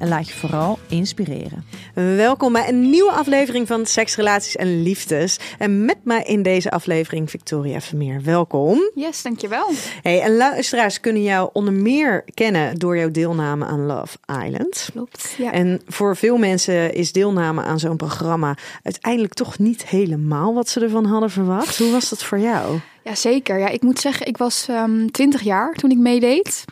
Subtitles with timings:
[0.00, 1.64] en laat je vooral inspireren.
[1.94, 5.38] Welkom bij een nieuwe aflevering van Seks, Relaties en Liefdes.
[5.58, 8.22] En met mij in deze aflevering Victoria Vermeer.
[8.22, 8.90] Welkom.
[8.94, 9.70] Yes, dankjewel.
[10.02, 14.88] Hey, en luisteraars kunnen jou onder meer kennen door jouw deelname aan Love Island.
[14.92, 15.34] Klopt.
[15.38, 15.52] Ja.
[15.52, 20.80] En voor veel mensen is deelname aan zo'n programma uiteindelijk toch niet helemaal wat ze
[20.80, 21.78] ervan hadden verwacht.
[21.78, 22.78] Hoe was dat voor jou?
[23.04, 23.58] ja, zeker.
[23.58, 26.64] Ja, ik moet zeggen, ik was ehm 20 jaar toen ik meedeed.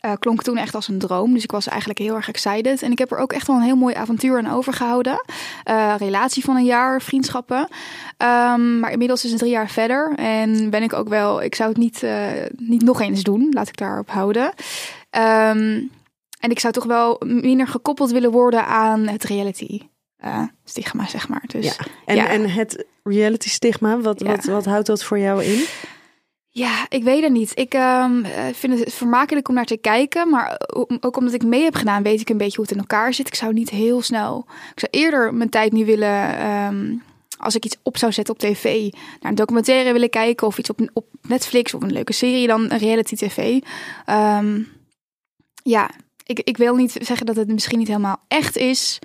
[0.00, 1.32] Eh, klonk toen echt als een droom.
[1.34, 2.82] Dus ik was eigenlijk heel erg excited.
[2.82, 5.24] En ik heb er ook echt wel een heel mooi avontuur aan overgehouden.
[5.64, 7.68] Eh, relatie van een jaar, vriendschappen.
[8.16, 10.12] Ehm, maar inmiddels is het drie jaar verder.
[10.16, 13.48] En ben ik ook wel, ik zou het niet, eh, niet nog eens doen.
[13.50, 14.52] Laat ik daarop houden.
[15.10, 15.82] Ehm,
[16.40, 19.80] en ik zou toch wel minder gekoppeld willen worden aan het reality
[20.64, 21.44] stigma, zeg maar.
[21.46, 21.84] Dus Ja.
[22.04, 22.28] En, ja.
[22.28, 24.26] en het reality stigma, wat, Ja.
[24.26, 25.64] wat, wat houdt dat voor jou in?
[26.52, 27.52] Ja, ik weet het niet.
[27.54, 30.28] Ik ehm, eh, vind het vermakelijk om naar te kijken.
[30.28, 30.60] Maar
[31.00, 33.26] ook omdat ik mee heb gedaan, weet ik een beetje hoe het in elkaar zit.
[33.26, 34.44] Ik zou niet heel snel.
[34.48, 36.36] Ik zou eerder mijn tijd nu willen.
[36.38, 36.94] ehm,
[37.38, 40.46] als ik iets op zou zetten op tv, naar een documentaire willen kijken.
[40.46, 43.60] Of iets op, op Netflix of een leuke serie dan een reality tv.
[44.04, 44.62] Ehm,
[45.62, 45.90] ja,
[46.24, 48.98] ik, ik wil niet zeggen dat het misschien niet helemaal echt is.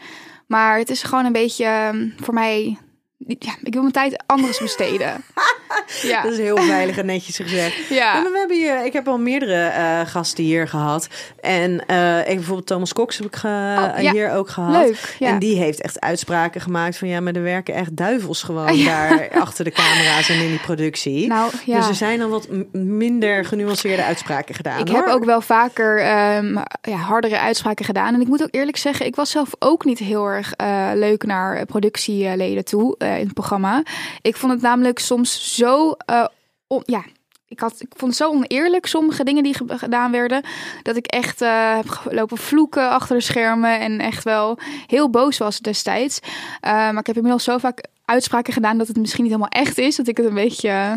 [0.48, 2.78] Maar het is gewoon een beetje voor mij.
[3.18, 5.24] Ja, ik wil mijn tijd anders besteden.
[6.02, 6.22] ja.
[6.22, 7.76] Dat is heel veilig en netjes gezegd.
[7.90, 11.08] Ja, maar we hebben hier, ik heb al meerdere eh, gasten hier gehad.
[11.42, 13.54] En eh, ik bijvoorbeeld Thomas Cox heb ik ge-
[13.96, 14.12] Oh, ja.
[14.12, 14.86] hier ook gehad.
[14.86, 15.16] Leuk.
[15.20, 15.28] Ja.
[15.28, 19.30] En die heeft echt uitspraken gemaakt van ja, maar er werken echt duivels gewoon daar
[19.34, 21.28] achter de camera's en in die productie.
[21.28, 21.78] nou, ja.
[21.78, 24.80] Dus er zijn dan wat minder genuanceerde uitspraken gedaan.
[24.80, 24.98] ik hoor.
[24.98, 28.14] heb ook wel vaker ehm, ja, hardere uitspraken gedaan.
[28.14, 31.24] En ik moet ook eerlijk zeggen, ik was zelf ook niet heel erg eh, leuk
[31.26, 33.84] naar productieleden toe in het programma.
[34.22, 35.65] Ik vond het namelijk soms zo.
[36.06, 36.26] Eh,
[36.68, 37.04] on- ja,
[37.48, 40.44] ik, had, ik vond het zo oneerlijk, sommige dingen die ge- gedaan werden.
[40.82, 43.80] Dat ik echt eh, heb gelopen vloeken achter de schermen.
[43.80, 46.20] En echt wel heel boos was destijds.
[46.62, 49.78] Eh, maar ik heb inmiddels zo vaak uitspraken gedaan dat het misschien niet helemaal echt
[49.78, 49.96] is.
[49.96, 50.92] Dat ik het een beetje eh,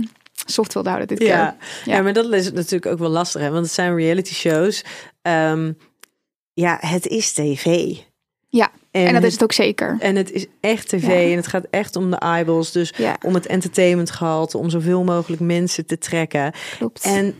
[0.47, 1.57] soft wilde houden dit Ja.
[1.85, 1.95] keer.
[1.95, 2.03] Ja.
[2.03, 3.51] maar dat is natuurlijk ook wel lastig, hè?
[3.51, 4.85] want het zijn reality shows.
[5.23, 5.73] Ehm,
[6.53, 7.95] ja, het is tv.
[8.49, 9.97] Ja, En dat is het ook zeker.
[10.01, 11.31] En het is echt tv Ja.
[11.31, 12.73] en het gaat echt om de eyeballs.
[12.73, 16.53] Dus Ja, om het entertainmentgehalte, om zoveel mogelijk mensen te trekken.
[16.79, 17.03] klopt.
[17.03, 17.35] En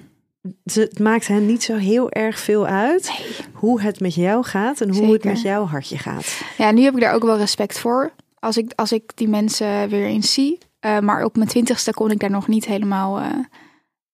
[0.73, 3.13] het maakt hen niet zo heel erg veel uit
[3.53, 6.41] hoe het met jou gaat en hoe het met jouw hartje gaat.
[6.59, 8.13] Ja, nu heb ik daar ook wel respect voor.
[8.39, 10.59] Als ik, als ik die mensen weer eens zie.
[10.81, 13.27] Eh, maar op mijn twintigste kon ik daar nog niet helemaal eh,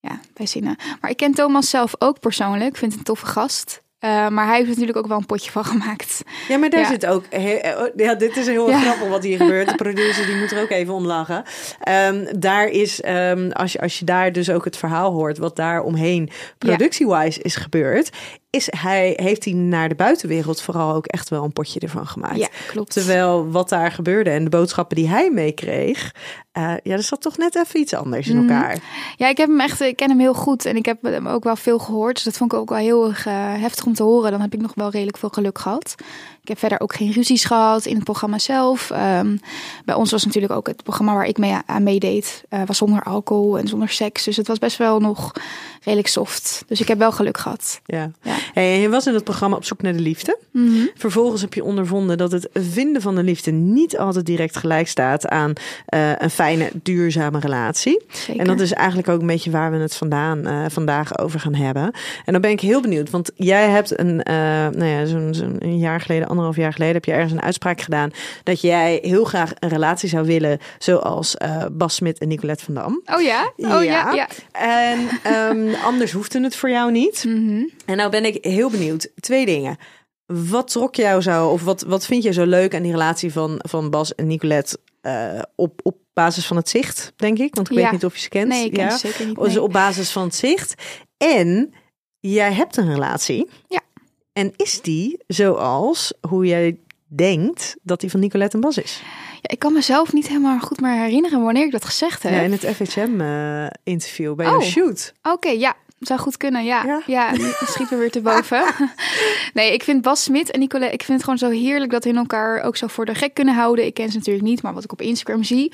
[0.00, 0.76] ja, bij zinnen.
[1.00, 2.68] Maar ik ken Thomas zelf ook persoonlijk.
[2.70, 3.82] Ik vind het een toffe gast.
[4.04, 6.22] Eh, maar hij heeft natuurlijk ook wel een potje van gemaakt.
[6.48, 6.86] Ja, maar daar Ja.
[6.88, 7.24] zit ook.
[7.30, 8.80] he- oh, ja, dit is heel Ja.
[8.80, 9.68] grappig wat hier gebeurt.
[9.68, 11.42] De producer die moet er ook even om lachen.
[11.80, 15.56] Ehm, daar is, ehm, als, je, als je daar dus ook het verhaal hoort, wat
[15.56, 18.10] daar omheen productie-wise is gebeurd,
[18.54, 22.36] is hij, heeft hij naar de buitenwereld vooral ook echt wel een potje ervan gemaakt.
[22.36, 22.92] Ja, klopt.
[22.92, 26.14] Terwijl wat daar gebeurde en de boodschappen die hij meekreeg,
[26.52, 28.50] eh ja, er zat toch net even iets anders in Mhm.
[28.50, 28.78] elkaar.
[29.16, 31.44] Ja, ik heb hem echt, ik ken hem heel goed en ik heb hem ook
[31.44, 32.14] wel veel gehoord.
[32.14, 34.30] Dus dat vond ik ook wel heel erg eh, heftig om te horen.
[34.30, 35.94] Dan heb ik nog wel redelijk veel geluk gehad.
[36.44, 38.90] Ik heb verder ook geen ruzies gehad in het programma zelf.
[38.90, 39.36] Ehm,
[39.84, 43.02] bij ons was natuurlijk ook het programma waar ik mee aan meedeed, eh, was zonder
[43.02, 44.24] alcohol en zonder seks.
[44.24, 45.32] Dus het was best wel nog
[45.82, 46.64] redelijk soft.
[46.66, 47.80] Dus ik heb wel geluk gehad.
[47.84, 48.10] Ja.
[48.22, 48.34] Ja.
[48.52, 50.38] Hey, en je was in het programma op zoek naar de liefde.
[50.50, 50.86] Mhm.
[50.94, 55.28] Vervolgens heb je ondervonden dat het vinden van de liefde niet altijd direct gelijk staat
[55.28, 55.52] aan
[55.86, 58.04] eh, een fijne, duurzame relatie.
[58.12, 58.40] Zeker.
[58.40, 61.54] En dat is eigenlijk ook een beetje waar we het vandaan eh, vandaag over gaan
[61.54, 61.92] hebben.
[62.24, 64.16] En dan ben ik heel benieuwd, want jij hebt een,
[64.76, 67.80] nou ja, zo'n zo'n een jaar geleden, anderhalf jaar geleden, heb je ergens een uitspraak
[67.80, 68.10] gedaan
[68.42, 72.74] dat jij heel graag een relatie zou willen, zoals eh, Bas Smit en Nicolette van
[72.74, 73.02] Dam.
[73.04, 73.52] Oh ja?
[73.56, 74.12] Oh ja, Ja.
[74.12, 74.28] ja.
[74.52, 77.24] En ehm, anders hoefde het voor jou niet.
[77.24, 77.62] Mhm.
[77.86, 79.10] En nou ben ik heel benieuwd.
[79.20, 79.76] Twee dingen.
[80.26, 83.54] Wat trok jou zo, of wat, wat vind je zo leuk aan die relatie van,
[83.68, 87.54] van Bas en Nicolette eh, op, op basis van het zicht, denk ik?
[87.54, 87.82] Want ik Ja.
[87.82, 88.48] weet niet of je ze kent.
[88.48, 88.90] Nee, ik ken ja.
[88.90, 89.38] ze zeker niet.
[89.38, 90.74] Dus op basis van het zicht.
[91.16, 91.74] En
[92.20, 93.48] jij hebt een relatie.
[93.68, 93.80] Ja.
[94.34, 96.76] En is die zoals hoe jij
[97.06, 99.02] denkt dat die van Nicolette en Bas is?
[99.34, 102.32] Ja, ik kan mezelf niet helemaal goed meer herinneren wanneer ik dat gezegd heb.
[102.32, 104.60] Ja, in het FHM-interview bij Oh.
[104.60, 105.12] shoot.
[105.22, 105.76] Oké, ja.
[105.98, 106.84] Zou goed kunnen, ja.
[106.84, 107.02] Ja.
[107.06, 107.32] Ja,
[107.66, 108.64] schiet me weer te boven.
[109.54, 112.16] nee, ik vind Bas Smit en Nicolette, ik vind het gewoon zo heerlijk dat hun
[112.16, 113.86] elkaar ook zo voor de gek kunnen houden.
[113.86, 115.72] Ik ken ze natuurlijk niet, maar wat ik op Instagram zie,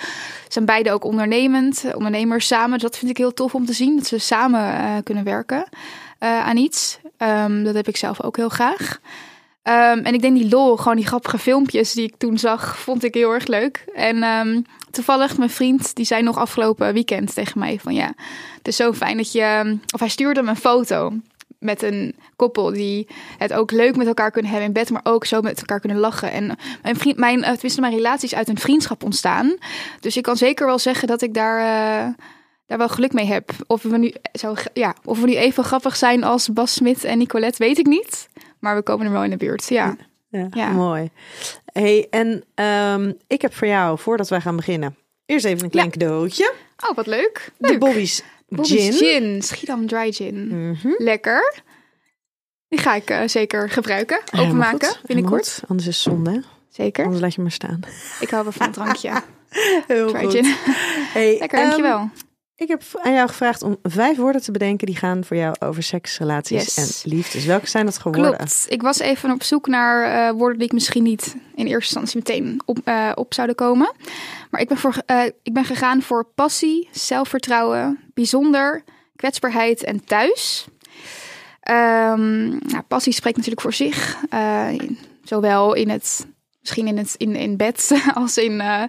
[0.48, 2.78] zijn beide ook ondernemend, eh, ondernemers samen.
[2.78, 5.64] Dat vind ik heel tof om te zien, dat ze samen eh, kunnen werken
[6.18, 6.99] eh, aan iets.
[7.20, 9.00] Ehm, dat heb ik zelf ook heel graag.
[9.62, 13.04] Ehm, en ik denk die lol, gewoon die grappige filmpjes die ik toen zag, vond
[13.04, 13.84] ik heel erg leuk.
[13.94, 18.12] En ehm, toevallig mijn vriend, die zei nog afgelopen weekend tegen mij van ja,
[18.58, 19.78] het is zo fijn dat je...
[19.94, 21.12] Of hij stuurde me een foto
[21.58, 23.06] met een koppel die
[23.38, 25.98] het ook leuk met elkaar kunnen hebben in bed, maar ook zo met elkaar kunnen
[25.98, 26.32] lachen.
[26.32, 29.56] En mijn vriend, mijn, eh, tenminste mijn relaties uit een vriendschap ontstaan.
[30.00, 32.08] Dus ik kan zeker wel zeggen dat ik daar, eh,
[32.70, 33.50] daar wel geluk mee heb.
[33.66, 37.18] Of we, nu, zo, ja, of we nu even grappig zijn als Bas Smit en
[37.18, 38.28] Nicolette, weet ik niet.
[38.58, 39.96] Maar we komen er wel in de buurt, ja.
[40.28, 40.70] Ja, Ja.
[40.70, 41.10] mooi.
[41.72, 44.96] Hey, en ehm, ik heb voor jou, voordat wij gaan beginnen,
[45.26, 46.52] eerst even een klein cadeautje.
[46.88, 47.50] Oh, wat leuk.
[47.58, 47.78] De.
[47.78, 48.92] Bobby's, Bobby's Gin.
[48.92, 49.42] gin.
[49.42, 50.68] Schiedam Dry Gin.
[50.70, 50.92] Mhm.
[50.98, 51.62] Lekker.
[52.68, 55.52] Die ga ik eh, zeker gebruiken, openmaken goed, binnenkort.
[55.52, 55.68] goed.
[55.68, 56.38] Anders is het zonde, hè?
[56.68, 57.04] Zeker.
[57.04, 57.80] Anders laat je maar staan.
[58.20, 59.12] Ik hou wel van een drankje.
[59.86, 60.44] Heel Dry gin.
[61.12, 62.10] Hey, Lekker, ehm, dankjewel.
[62.60, 65.82] Ik heb aan jou gevraagd om vijf woorden te bedenken die gaan voor jou over
[65.82, 67.02] seks, relaties Yes.
[67.04, 67.44] en liefdes.
[67.44, 68.36] Welke zijn dat geworden?
[68.36, 68.66] Klopt.
[68.68, 72.16] Ik was even op zoek naar eh, woorden die ik misschien niet in eerste instantie
[72.16, 73.92] meteen op, eh, op zouden komen.
[74.50, 78.84] Maar ik ben, voor, eh, ik ben gegaan voor passie, zelfvertrouwen, bijzonder,
[79.16, 80.66] kwetsbaarheid en thuis.
[81.60, 84.16] Ehm, nou, passie spreekt natuurlijk voor zich.
[85.24, 86.26] Zowel in het,
[86.60, 88.82] misschien in, het, in, in bed als in eh,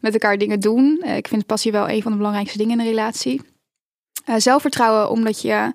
[0.00, 1.00] met elkaar dingen doen.
[1.04, 3.40] Eh, ik vind passie wel een van de belangrijkste dingen in een relatie.
[4.24, 5.72] Eh, zelfvertrouwen omdat je,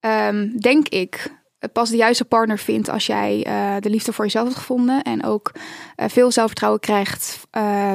[0.00, 1.34] ehm, denk ik,
[1.72, 3.42] pas de juiste partner vindt als jij
[3.80, 5.02] de liefde voor jezelf hebt gevonden.
[5.02, 5.52] En ook
[5.96, 7.46] veel zelfvertrouwen krijgt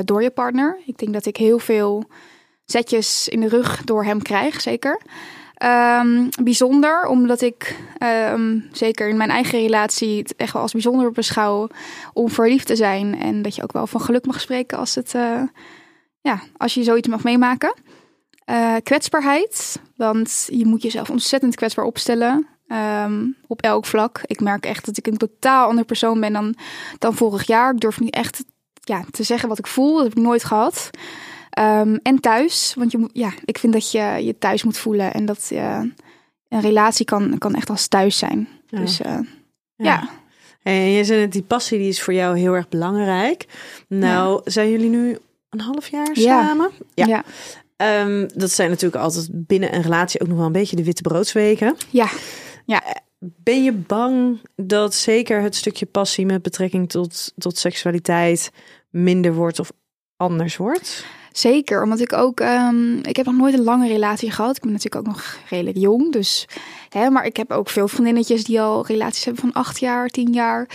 [0.04, 0.80] door je partner.
[0.86, 2.10] Ik denk dat ik heel veel
[2.66, 5.02] zetjes in de rug door hem krijg, zeker.
[5.62, 11.12] Ehm, bijzonder, omdat ik ehm, zeker in mijn eigen relatie het echt wel als bijzonder
[11.12, 11.68] beschouw
[12.14, 13.20] om verliefd te zijn.
[13.20, 15.42] En dat je ook wel van geluk mag spreken als, het, eh,
[16.22, 17.74] ja, als je zoiets mag meemaken.
[18.46, 22.48] Eh, kwetsbaarheid, want je moet jezelf ontzettend kwetsbaar opstellen.
[22.68, 24.22] ehm, op elk vlak.
[24.26, 26.56] Ik merk echt dat ik een totaal ander persoon ben dan,
[27.00, 27.74] dan vorig jaar.
[27.74, 28.44] Ik durf niet echt
[28.74, 29.96] ja, te zeggen wat ik voel.
[29.96, 30.90] Dat heb ik nooit gehad.
[31.52, 35.14] Ehm, en thuis, want je moet, ja, ik vind dat je je thuis moet voelen.
[35.14, 35.82] En dat eh,
[36.50, 38.48] een relatie kan, kan echt als thuis zijn.
[38.68, 38.80] Ja.
[38.80, 39.20] Dus eh,
[39.76, 40.10] ja.
[40.64, 43.46] En je zei net, die passie die is voor jou heel erg belangrijk.
[43.88, 45.18] Nou, zijn jullie nu
[45.50, 46.44] een half jaar Ja.
[46.46, 46.70] samen?
[46.94, 47.06] Ja.
[47.06, 47.24] Ja.
[47.76, 51.02] Ehm, dat zijn natuurlijk altijd binnen een relatie ook nog wel een beetje de witte
[51.02, 51.76] broodsweken.
[51.90, 52.10] ja.
[53.18, 58.52] Ben je bang dat zeker het stukje passie met betrekking tot, tot seksualiteit
[58.90, 59.72] minder wordt of
[60.18, 61.06] anders wordt?
[61.32, 64.56] Zeker, omdat ik ook, ehm, ik heb nog nooit een lange relatie gehad.
[64.56, 66.48] Ik ben natuurlijk ook nog redelijk jong, dus,
[66.90, 70.34] hè, maar ik heb ook veel vriendinnetjes die al relaties hebben van acht jaar, tien
[70.34, 70.70] jaar.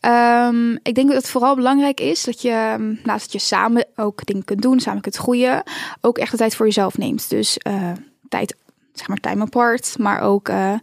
[0.00, 3.86] Ehm, ik denk dat het vooral belangrijk is dat je, ehm, naast dat je samen
[3.96, 5.62] ook dingen kunt doen, samen kunt groeien,
[6.00, 7.30] ook echt de tijd voor jezelf neemt.
[7.30, 7.92] Dus eh,
[8.28, 8.56] tijd,
[8.92, 10.74] zeg maar time apart, maar ook eh,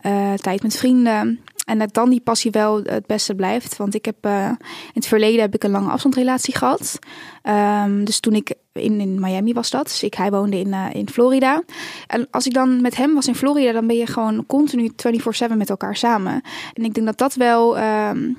[0.00, 1.40] eh, tijd met vrienden.
[1.64, 3.76] En dat dan die passie wel het beste blijft.
[3.76, 4.58] Want ik heb in
[4.92, 6.98] het verleden heb ik een lange afstandsrelatie gehad.
[7.42, 9.84] Ehm, dus toen ik in, in Miami was dat.
[9.84, 11.62] Dus ik, hij woonde in, eh, in Florida.
[12.06, 15.56] En als ik dan met hem was in Florida, dan ben je gewoon continu 24-7
[15.56, 16.42] met elkaar samen.
[16.72, 18.32] En ik denk dat dat wel ehm,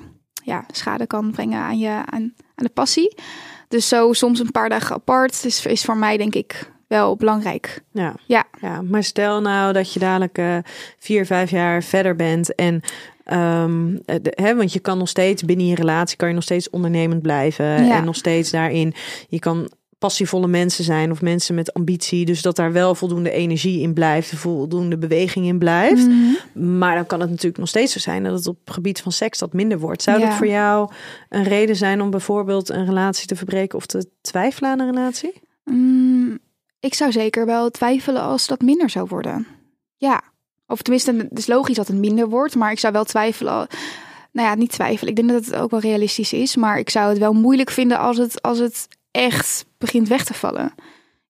[0.44, 3.14] ja, schade kan brengen aan, je, aan, aan de passie.
[3.68, 7.82] Dus zo soms een paar dagen apart is, is voor mij denk ik wel belangrijk.
[7.92, 8.14] Ja.
[8.26, 8.44] Ja.
[8.60, 8.82] ja.
[8.82, 10.56] Maar stel nou dat je dadelijk eh,
[10.98, 12.80] vier, vijf jaar verder bent en
[13.24, 16.42] ehm, eh, de, hè, want je kan nog steeds binnen je relatie kan je nog
[16.42, 17.96] steeds ondernemend blijven Ja.
[17.96, 18.94] en nog steeds daarin.
[19.28, 19.70] Je kan
[20.04, 24.34] passievolle mensen zijn of mensen met ambitie, dus dat daar wel voldoende energie in blijft,
[24.34, 26.06] voldoende beweging in blijft.
[26.06, 26.78] Mhm.
[26.78, 29.12] Maar dan kan het natuurlijk nog steeds zo zijn dat het op het gebied van
[29.12, 30.02] seks dat minder wordt.
[30.02, 30.26] Zou Ja.
[30.26, 30.90] dat voor jou
[31.28, 35.32] een reden zijn om bijvoorbeeld een relatie te verbreken of te twijfelen aan een relatie?
[35.64, 36.38] Mm,
[36.80, 39.46] ik zou zeker wel twijfelen als dat minder zou worden.
[39.96, 40.22] Ja.
[40.66, 43.66] Of tenminste, het is logisch dat het minder wordt, maar ik zou wel twijfelen.
[44.32, 45.10] Nou ja, niet twijfelen.
[45.10, 47.98] Ik denk dat het ook wel realistisch is, maar ik zou het wel moeilijk vinden
[47.98, 50.74] als het, als het echt begint weg te vallen.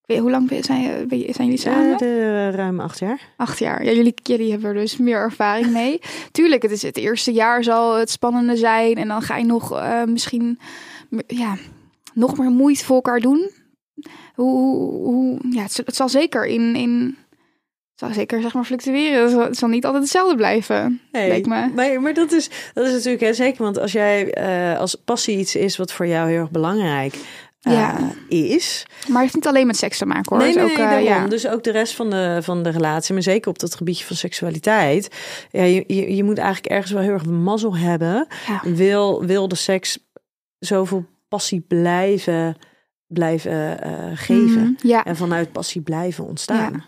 [0.05, 1.93] Weet, hoe lang zijn, zijn jullie samen?
[1.93, 3.21] Eh, de, ruim acht jaar.
[3.37, 3.85] Acht jaar.
[3.85, 6.01] Ja, jullie, jullie hebben er dus meer ervaring mee.
[6.33, 8.95] Tuurlijk, het is het eerste jaar zal het spannende zijn.
[8.95, 10.59] En dan ga je nog eh, misschien
[11.27, 11.57] ja,
[12.15, 13.51] nog meer moeite voor elkaar doen.
[14.35, 17.17] Hoe, hoe, ja, het, het zal zeker in, in
[17.95, 19.23] zal zeker zeg maar fluctueren.
[19.23, 21.71] Het zal, het zal niet altijd hetzelfde blijven, Nee, leek me.
[21.75, 25.39] Maar, maar dat, is, dat is natuurlijk hè, zeker, want als jij eh, als passie
[25.39, 27.15] iets is wat voor jou heel erg belangrijk
[27.65, 27.99] eh, Ja.
[28.29, 28.87] is.
[28.89, 30.47] Maar het heeft niet alleen met seks te maken hoor.
[30.47, 31.23] Nee, nee, is nee, ook, eh, daarom.
[31.23, 31.27] ja.
[31.29, 34.17] Dus ook de rest van de, van de relatie, maar zeker op dat gebiedje van
[34.17, 35.09] seksualiteit.
[35.51, 38.27] Ja, je, je, je moet eigenlijk ergens wel heel erg mazzel hebben.
[38.47, 38.61] Ja.
[38.71, 39.99] Wil, wil de seks
[40.59, 42.57] zoveel passie blijven,
[43.07, 44.61] blijven eh, geven.
[44.63, 45.05] Mhm, ja.
[45.05, 46.85] En vanuit passie blijven ontstaan.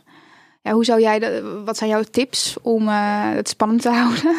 [0.67, 0.73] Ja.
[0.73, 2.95] hoe zou jij, de, wat zijn jouw tips om eh,
[3.35, 4.37] het spannend te houden?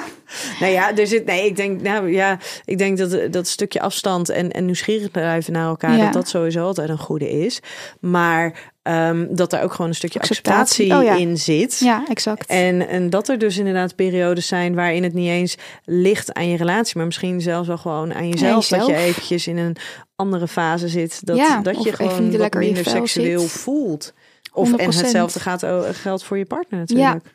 [0.60, 1.26] Nou ja, er zit.
[1.26, 5.54] Nee, ik denk, nou ja, ik denk dat dat stukje afstand en, en nieuwsgierig blijven
[5.54, 6.04] naar elkaar, Ja.
[6.04, 7.60] dat dat sowieso altijd een goede is.
[8.00, 10.94] Maar ehm, dat er ook gewoon een stukje Acceptatie.
[10.94, 11.26] acceptatie, Oh ja.
[11.30, 11.80] in zit.
[11.80, 12.46] Ja, exact.
[12.50, 15.56] En, en dat er dus inderdaad periodes zijn waarin het niet eens
[15.86, 18.68] ligt aan je relatie, maar misschien zelfs wel gewoon aan jezelf.
[18.68, 19.76] Dat je eventjes in een
[20.16, 21.26] andere fase zit.
[21.26, 23.50] Dat, Ja, dat je gewoon wat minder seksueel zit.
[23.52, 24.14] voelt.
[24.58, 25.02] Of en 100%.
[25.02, 27.34] hetzelfde gaat, o- geldt voor je partner Ja, natuurlijk.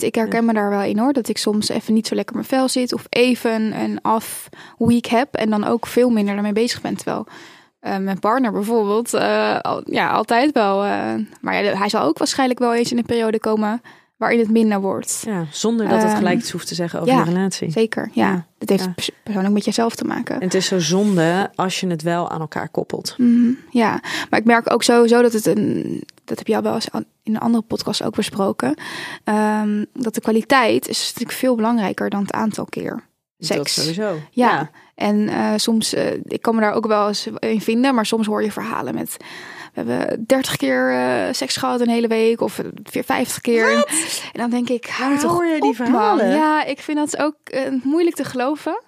[0.00, 0.02] 100%.
[0.02, 1.12] Ik herken me daar wel in hoor.
[1.12, 2.92] Dat ik soms even niet zo lekker mijn vel zit.
[2.92, 4.48] Of even een off
[4.78, 5.34] week heb.
[5.34, 6.96] En dan ook veel minder daarmee bezig ben.
[6.96, 7.26] Terwijl
[7.80, 10.84] eh, mijn partner bijvoorbeeld, eh, al- ja, altijd wel.
[10.84, 13.82] eh, maar ja, hij zal ook waarschijnlijk wel eens in een periode komen
[14.16, 15.22] waarin het minder wordt.
[15.26, 17.70] Ja, zonder dat het Ehm, gelijk iets hoeft te zeggen over ja, je relatie.
[17.70, 18.26] Zeker, ja.
[18.30, 18.92] Ja, Het heeft ja.
[19.22, 20.34] persoonlijk met jezelf te maken.
[20.34, 23.14] En het is zo zonde als je het wel aan elkaar koppelt.
[23.18, 26.02] Mhm, ja, maar ik merk ook sowieso dat het een.
[26.24, 26.88] Dat heb je al wel eens
[27.22, 28.74] in een andere podcast ook besproken.
[29.24, 33.04] ehm, dat de kwaliteit is natuurlijk veel belangrijker dan het aantal keer.
[33.38, 33.74] Dat Seks.
[33.74, 34.14] sowieso.
[34.30, 34.70] Ja.
[34.94, 38.26] En eh, soms, eh, ik kan me daar ook wel eens in vinden, maar soms
[38.26, 39.16] hoor je verhalen met.
[39.76, 42.60] We hebben 30 keer eh, seks gehad een hele week of
[42.92, 43.70] weer 50 keer.
[43.72, 43.84] En,
[44.32, 45.86] en dan denk ik, hou toch hoor je die op, man.
[45.88, 46.28] verhalen?
[46.30, 48.82] Ja, ik vind dat ook eh, moeilijk te geloven.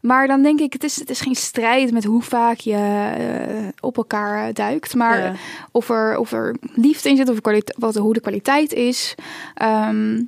[0.00, 2.74] Maar dan denk ik, het is, het is geen strijd met hoe vaak je
[3.18, 4.94] eh, op elkaar duikt.
[4.94, 5.32] Maar Ja.
[5.72, 7.38] of, er, of er liefde in zit, of
[7.78, 9.14] wat, hoe de kwaliteit is.
[9.54, 10.22] Ehm,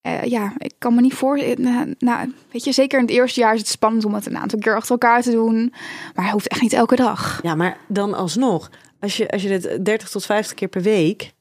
[0.00, 1.36] eh, ja, ik kan me niet voor.
[1.36, 4.26] eh, Nou, nou, weet je, zeker in het eerste jaar is het spannend om het
[4.26, 5.72] een aantal keer achter elkaar te doen.
[6.14, 7.38] Maar hij hoeft echt niet elke dag.
[7.42, 11.32] Ja, maar dan alsnog, als je, als je dit 30 tot 50 keer per week,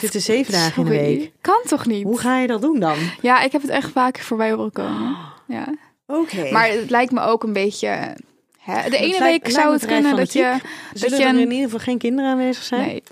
[0.00, 1.32] zitten zeven dagen in de week.
[1.40, 2.02] Kan toch niet?
[2.04, 2.96] Hoe ga je dat doen dan?
[3.20, 5.16] Ja, ik heb het echt vaak voorbij horen komen.
[5.46, 5.74] Ja.
[6.06, 6.50] Oké.
[6.52, 8.16] Maar het lijkt me ook een beetje.
[8.58, 10.56] Hè, de ene lijkt- week zou het kunnen dat je.
[10.94, 12.86] Zullen dat je er in ieder geval geen kinderen aanwezig zijn?
[12.86, 13.02] Nee,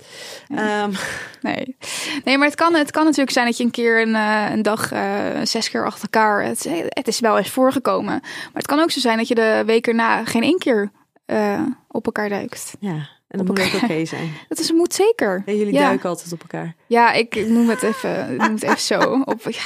[0.55, 0.91] Ehm,
[1.41, 1.75] nee.
[2.23, 4.61] Nee, maar het kan, het kan natuurlijk zijn dat je een keer een, eh, een
[4.61, 6.43] dag eh, zes keer achter elkaar.
[6.45, 8.19] Het, het is wel eens voorgekomen.
[8.21, 10.91] Maar het kan ook zo zijn dat je de week erna geen één keer
[11.25, 12.73] eh, op elkaar duikt.
[12.79, 14.31] ja, en dat moet ook oké zijn.
[14.49, 15.43] Dat is, moet zeker.
[15.45, 15.79] En jullie Ja.
[15.87, 16.75] duiken altijd op elkaar.
[16.87, 19.21] Ja, ik ik noem het even, ik noem het even zo.
[19.25, 19.61] Op, ja.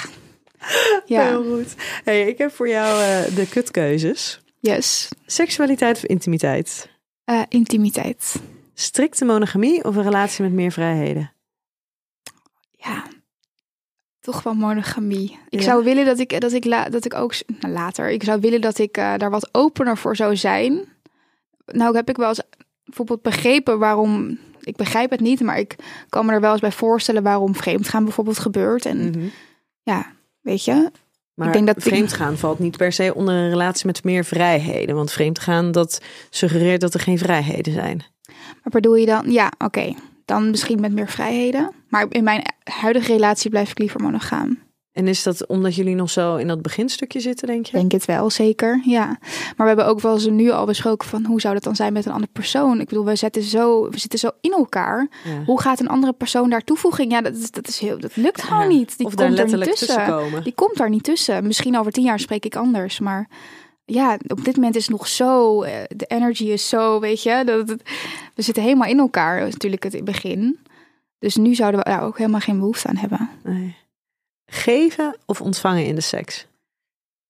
[1.06, 1.76] ja, Heel goed.
[2.04, 4.42] Hey, ik heb voor jou eh, de kutkeuzes.
[4.60, 5.10] yes.
[5.26, 6.90] Seksualiteit of intimiteit?
[7.24, 8.36] Eh, intimiteit.
[8.74, 11.32] Strikte monogamie of een relatie met meer vrijheden?
[12.72, 13.04] Ja,
[14.20, 15.40] toch wel monogamie.
[15.50, 15.66] Ik Ja.
[15.66, 18.62] zou willen dat ik, dat ik, la, dat ik ook nou, later, ik zou willen
[18.62, 20.94] dat ik eh, daar wat opener voor zou zijn.
[21.66, 22.42] Nou, heb ik wel eens
[22.86, 24.38] bijvoorbeeld begrepen waarom.
[24.62, 25.76] Ik begrijp het niet, maar ik
[26.10, 28.86] kan me er wel eens bij voorstellen waarom vreemdgaan bijvoorbeeld gebeurt.
[28.86, 29.26] En Mhm.
[29.84, 30.12] ja,
[30.42, 30.92] weet je,
[31.36, 34.96] Maar Ik denk dat- vreemdgaan valt niet per se onder een relatie met meer vrijheden.
[34.96, 38.04] Want vreemdgaan, dat suggereert dat er geen vrijheden zijn.
[38.64, 39.32] maar bedoel je dan?
[39.32, 39.94] Ja, oké.
[40.26, 41.72] Dan misschien met meer vrijheden.
[41.90, 44.60] Maar in mijn huidige relatie blijf ik liever monogaam.
[44.96, 47.72] En is dat omdat jullie nog zo in dat beginstukje zitten, denk je?
[47.72, 48.82] Ik denk het wel, zeker.
[48.86, 49.06] Ja.
[49.30, 51.94] Maar we hebben ook wel eens nu al besproken van hoe zou dat dan zijn
[51.94, 52.80] met een andere persoon.
[52.80, 55.08] Ik bedoel, we, zetten zo, we zitten zo in elkaar.
[55.24, 55.44] Ja.
[55.46, 57.12] Hoe gaat een andere persoon daar toevoeging?
[57.12, 58.68] Ja, dat, is, dat, is heel, dat lukt gewoon Ja.
[58.68, 58.98] niet.
[58.98, 59.98] Die of daar komt er niet letterlijk tussen.
[59.98, 60.44] tussen komen.
[60.44, 61.48] Die komt daar niet tussen.
[61.48, 63.00] Misschien over tien jaar spreek ik anders.
[63.00, 63.30] Maar
[63.86, 65.62] ja, op dit moment is het nog zo.
[65.64, 67.42] eh, De energy is zo, weet je.
[67.46, 67.76] Dat,
[68.36, 69.42] we zitten helemaal in elkaar.
[69.50, 70.60] Natuurlijk het begin.
[71.20, 73.30] Dus nu zouden we daar ook helemaal geen behoefte aan hebben.
[73.44, 73.76] Nee.
[74.46, 76.48] Geven of ontvangen in de seks?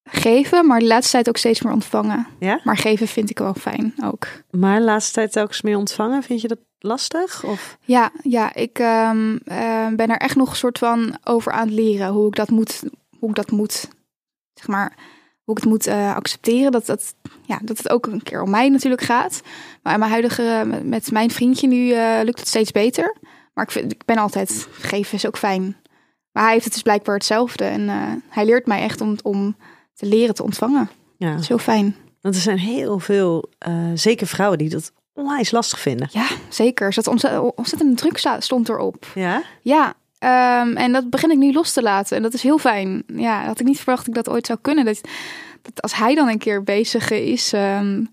[0.10, 2.28] Geven, maar de laatste tijd ook steeds meer ontvangen.
[2.40, 2.60] Ja?
[2.64, 4.28] Maar geven vind ik wel fijn ook.
[4.52, 6.24] Maar de laatste tijd telkens meer ontvangen.
[6.24, 7.44] Vind je dat lastig?
[7.44, 7.78] Of?
[7.82, 11.76] Ja, ja ik ehm, eh, ben er echt nog een soort van over aan het
[11.76, 12.10] leren.
[12.10, 12.84] Hoe ik dat moet,
[13.20, 13.88] hoe ik dat moet,
[14.54, 14.96] zeg maar,
[15.44, 16.72] hoe ik het moet eh, accepteren.
[16.72, 19.42] Dat, dat, ja, dat het ook een keer om mij natuurlijk gaat.
[19.84, 23.16] Maar in mijn huidige, met, mijn vriendje nu eh, lukt het steeds beter.
[23.54, 25.78] Maar ik, vind, ik ben altijd, geven is ook fijn.
[26.36, 27.64] Maar hij heeft het dus blijkbaar hetzelfde.
[27.64, 29.56] En eh, hij leert mij echt om, om
[29.94, 30.90] te leren te ontvangen.
[31.18, 31.32] Ja.
[31.32, 31.96] Dat is heel fijn.
[32.22, 36.10] Want er zijn heel veel, eh, zeker vrouwen, die dat onwijs lastig vinden.
[36.12, 36.86] Ja, zeker.
[36.86, 39.06] Er zat ontzettend, ontzettend druk stond erop.
[39.14, 39.44] Ja?
[39.62, 42.18] Ja, ehm, en dat begin ik nu los te laten.
[42.18, 43.04] En dat is heel fijn.
[43.08, 44.86] Ja, had ik niet verwacht dat ik dat ooit zou kunnen.
[44.86, 45.02] Dat,
[45.62, 48.04] dat als hij dan een keer bezig is, ehm,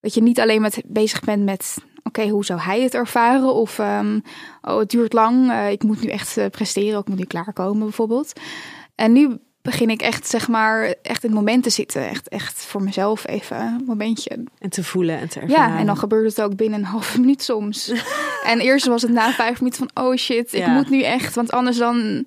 [0.00, 3.54] dat je niet alleen met bezig bent met oké, hoe zou hij het ervaren?
[3.54, 4.18] Of ehm,
[4.62, 7.82] oh, het duurt lang, eh, ik moet nu echt eh, presteren, ik moet nu klaarkomen
[7.82, 8.32] bijvoorbeeld.
[8.94, 12.08] En nu begin ik echt, zeg maar, echt in het moment te zitten.
[12.08, 14.44] Echt, echt voor mezelf even een momentje.
[14.58, 15.72] En te voelen en te ervaren.
[15.72, 17.92] Ja, en dan gebeurt het ook binnen een halve minuut soms.
[18.52, 20.72] en eerst was het na vijf minuten van, oh shit, ik Ja.
[20.72, 22.26] moet nu echt, want anders dan...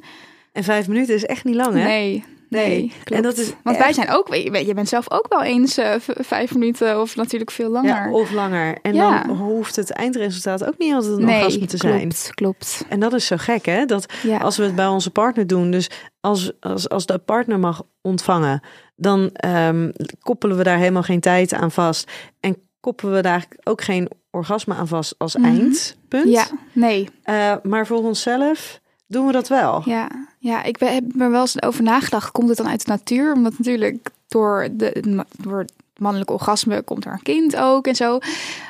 [0.52, 1.84] En vijf minuten is echt niet lang, hè?
[1.84, 3.12] Nee, nee, klopt.
[3.12, 6.54] En dat is Want wij zijn ook, je, bent zelf ook wel eens eh, vijf
[6.54, 7.90] minuten of natuurlijk veel langer.
[7.90, 8.78] Ja, of langer.
[8.82, 9.24] En Ja.
[9.24, 12.00] dan hoeft het eindresultaat ook niet altijd een nee, orgasme te zijn.
[12.00, 12.86] klopt, klopt.
[12.90, 13.86] En dat is zo gek, hè?
[13.86, 14.38] Dat Ja.
[14.38, 15.90] als we het bij onze partner doen, dus
[16.22, 18.62] als, als, als de partner mag ontvangen,
[18.96, 22.12] dan ehm, koppelen we daar helemaal geen tijd aan vast.
[22.40, 25.46] En koppelen we daar ook geen orgasme aan vast als Mhm.
[25.46, 26.30] eindpunt.
[26.30, 29.82] Ja, nee, Eh, maar voor onszelf doen we dat wel.
[29.86, 32.32] Ja, ja ik heb er wel eens over nagedacht.
[32.32, 33.34] Komt het dan uit de natuur?
[33.34, 38.20] Omdat natuurlijk door, de, door het mannelijke orgasme komt er een kind ook en zo.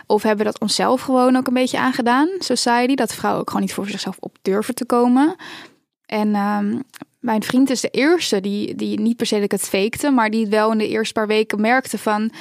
[0.06, 2.96] Of hebben we dat onszelf gewoon ook een beetje aangedaan, society.
[2.96, 5.36] Dat vrouwen ook gewoon niet voor zichzelf op durven te komen.
[6.06, 6.80] En ehm,
[7.20, 10.30] mijn vriend is de eerste die, die niet per se dat ik het fakte, maar
[10.30, 12.32] die het wel in de eerste paar weken merkte van,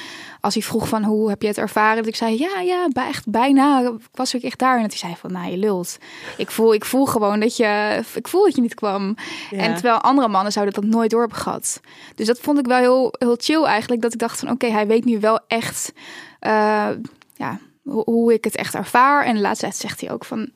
[0.41, 3.29] als hij vroeg van hoe heb je het ervaren, dat ik zei ja, ja, echt
[3.29, 4.75] bijna, ik was ook echt daar.
[4.75, 5.97] En dat hij zei van, nou je lult.
[6.37, 9.15] Ik voel, ik voel gewoon dat je, ik voel dat je niet kwam.
[9.49, 9.57] Ja.
[9.57, 11.79] En terwijl andere mannen zouden dat nooit door hebben gehad.
[12.15, 14.87] Dus dat vond ik wel heel, heel chill eigenlijk, dat ik dacht van, oké, hij
[14.87, 15.93] weet nu wel echt,
[16.39, 16.89] eh,
[17.33, 19.25] ja, hoe, hoe ik het echt ervaar.
[19.25, 20.51] En de laatste tijd zegt hij ook van,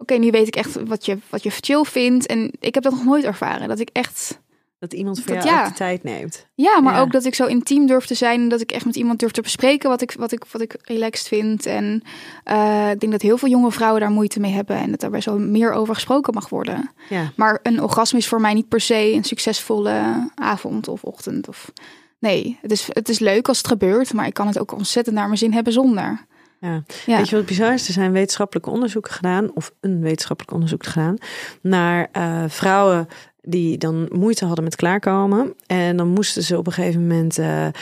[0.00, 2.26] oké, nu weet ik echt wat je, wat je chill vindt.
[2.26, 3.68] En ik heb dat nog nooit ervaren.
[3.68, 4.38] Dat ik echt,
[4.78, 5.68] Dat iemand voor Dat- jou ja.
[5.68, 6.46] de tijd neemt.
[6.54, 7.00] ja, maar Ja.
[7.00, 8.40] ook dat ik zo intiem durf te zijn.
[8.40, 10.76] En dat ik echt met iemand durf te bespreken wat ik, wat ik, wat ik
[10.82, 11.66] relaxed vind.
[11.66, 12.02] En
[12.44, 14.76] eh, ik denk dat heel veel jonge vrouwen daar moeite mee hebben.
[14.76, 16.90] En dat daar best wel meer over gesproken mag worden.
[17.08, 17.32] Ja.
[17.36, 21.48] Maar een orgasme is voor mij niet per se een succesvolle avond of ochtend.
[21.48, 21.72] Of...
[22.18, 24.12] Nee, het is, het is leuk als het gebeurt.
[24.12, 26.26] Maar ik kan het ook ontzettend naar mijn zin hebben zonder.
[26.60, 26.82] Ja.
[27.06, 27.16] Ja.
[27.16, 27.86] Weet je wat bizar is?
[27.86, 31.16] Er zijn wetenschappelijke onderzoeken gedaan, of een wetenschappelijk onderzoek gedaan,
[31.60, 33.08] naar eh, vrouwen
[33.42, 35.54] die dan moeite hadden met klaarkomen.
[35.66, 37.72] En dan moesten ze op een gegeven moment eh, eh,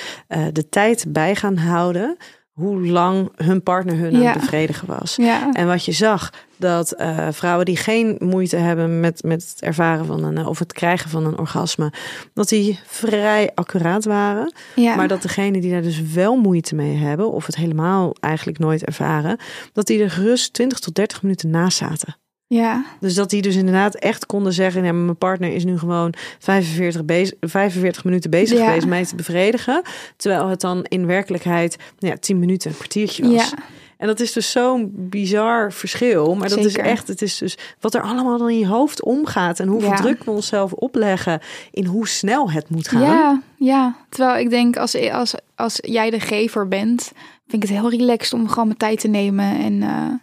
[0.52, 2.16] de tijd bij gaan houden
[2.58, 4.30] hoe lang hun partner hun aan Ja.
[4.32, 5.16] het bevredigen was.
[5.16, 9.62] Ja, En wat je zag, dat eh, vrouwen die geen moeite hebben met, met het
[9.62, 11.92] ervaren van een, of het krijgen van een orgasme,
[12.34, 14.52] dat die vrij accuraat waren.
[14.74, 14.94] ja.
[14.96, 18.84] Maar dat degene die daar dus wel moeite mee hebben, of het helemaal eigenlijk nooit
[18.84, 19.36] ervaren,
[19.72, 22.16] dat die er gerust 20 tot 30 minuten naast zaten.
[22.50, 22.84] Ja.
[23.00, 26.14] Dus dat die dus inderdaad echt konden zeggen: ja, maar mijn partner is nu gewoon
[26.38, 28.66] 45, bezig, 45 minuten bezig Ja.
[28.66, 29.82] geweest mij te bevredigen.
[30.16, 33.50] Terwijl het dan in werkelijkheid nou ja, 10 minuten, een kwartiertje was.
[33.50, 33.56] Ja.
[33.96, 36.34] En dat is dus zo'n bizar verschil.
[36.34, 39.60] Maar dat is echt, het is dus wat er allemaal dan in je hoofd omgaat.
[39.60, 39.96] En hoeveel Ja.
[39.96, 43.00] druk we onszelf opleggen in hoe snel het moet gaan.
[43.02, 43.96] Ja, ja.
[44.08, 47.12] Terwijl ik denk, als, als, als jij de gever bent,
[47.48, 49.58] vind ik het heel relaxed om gewoon mijn tijd te nemen.
[49.58, 50.14] En eh,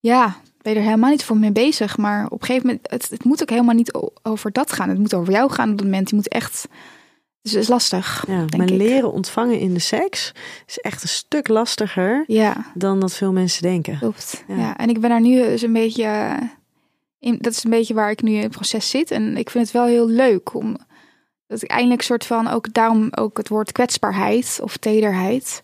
[0.00, 1.96] ja, ben je er helemaal niet voor mee bezig.
[1.96, 3.92] Maar op een gegeven moment, het, het moet ook helemaal niet
[4.22, 4.88] over dat gaan.
[4.88, 6.10] Het moet over jou gaan op dat moment.
[6.10, 6.68] Je moet echt,
[7.42, 8.76] dus het is lastig, Ja, denk maar ik.
[8.76, 10.32] leren ontvangen in de seks
[10.66, 13.98] is echt een stuk lastiger Ja, dan dat veel mensen denken.
[13.98, 14.44] klopt.
[14.48, 14.56] Ja.
[14.56, 14.76] Ja.
[14.76, 16.36] en ik ben daar nu dus een beetje, eh,
[17.18, 19.10] in, dat is een beetje waar ik nu in het proces zit.
[19.10, 20.76] En ik vind het wel heel leuk om,
[21.46, 25.60] dat ik eindelijk soort van, ook daarom ook het woord kwetsbaarheid of tederheid.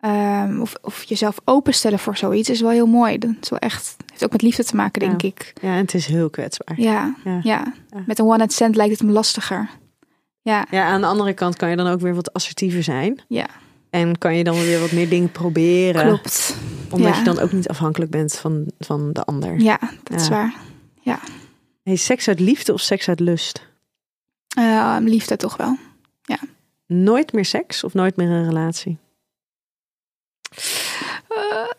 [0.00, 3.18] ehm, of, of jezelf openstellen voor zoiets is wel heel mooi.
[3.18, 5.28] Dat is wel echt, heeft ook met liefde te maken, denk Ja.
[5.28, 5.52] ik.
[5.62, 6.80] Ja, en het is heel kwetsbaar.
[6.80, 7.40] Ja, Ja.
[7.42, 7.72] ja.
[7.90, 8.02] Ja.
[8.06, 9.70] Met een one-night stand lijkt het me lastiger.
[10.42, 13.20] Ja, Ja, aan de andere kant kan je dan ook weer wat assertiever zijn.
[13.28, 13.46] ja,
[13.90, 16.06] En kan je dan weer wat meer dingen proberen.
[16.06, 16.56] klopt.
[16.90, 17.18] Omdat Ja.
[17.18, 19.60] je dan ook niet afhankelijk bent van, van de ander.
[19.60, 20.32] Ja, dat is Ja.
[20.32, 20.54] waar.
[21.82, 23.66] Hey, seks uit liefde of seks uit lust?
[24.56, 25.76] Eh, liefde toch wel.
[26.86, 28.98] Nooit meer seks of nooit meer een relatie?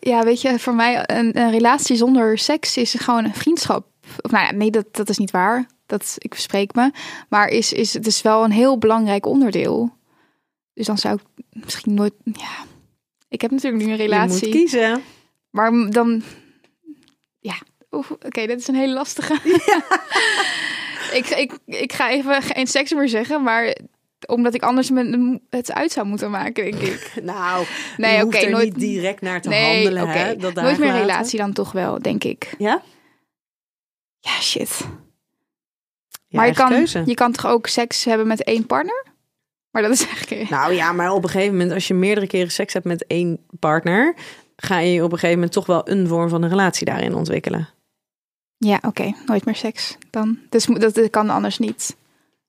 [0.00, 3.86] Ja, weet je, voor mij een, een relatie zonder seks is gewoon een vriendschap.
[4.20, 5.66] Of nou ja, nee, dat, dat is niet waar.
[5.86, 6.90] Dat, ik verspreek me.
[7.28, 9.96] Maar is, is, het is wel een heel belangrijk onderdeel.
[10.74, 12.14] Dus dan zou ik misschien nooit...
[12.24, 12.64] Ja,
[13.28, 14.48] ik heb natuurlijk nu een Je relatie.
[14.48, 15.02] moet kiezen.
[15.50, 16.22] Maar dan...
[17.40, 17.54] Ja,
[17.90, 19.34] oké, dat is een hele lastige.
[21.18, 23.76] ik, ik, ik ga even geen seks meer zeggen, maar
[24.28, 27.12] omdat ik anders me, het uit zou moeten maken, denk ik.
[27.22, 30.08] Nou, Nee, oké, er nooit- niet direct naar te nee, handelen.
[30.08, 30.36] Hè?
[30.36, 32.54] Dat Nooit meer relatie dan toch wel, denk ik.
[32.58, 32.82] Ja?
[34.20, 34.88] Ja, shit.
[36.26, 37.02] Je maar je kan, keuze.
[37.06, 39.06] je kan toch ook seks hebben met één partner?
[39.70, 40.50] Maar dat is eigenlijk...
[40.50, 43.46] Nou ja, maar op een gegeven moment, als je meerdere keren seks hebt met één
[43.58, 44.14] partner,
[44.56, 47.68] ga je op een gegeven moment toch wel een vorm van een relatie daarin ontwikkelen.
[48.56, 49.12] Ja, oké.
[49.26, 50.38] Nooit meer seks dan.
[50.48, 51.96] Dus dat kan anders niet.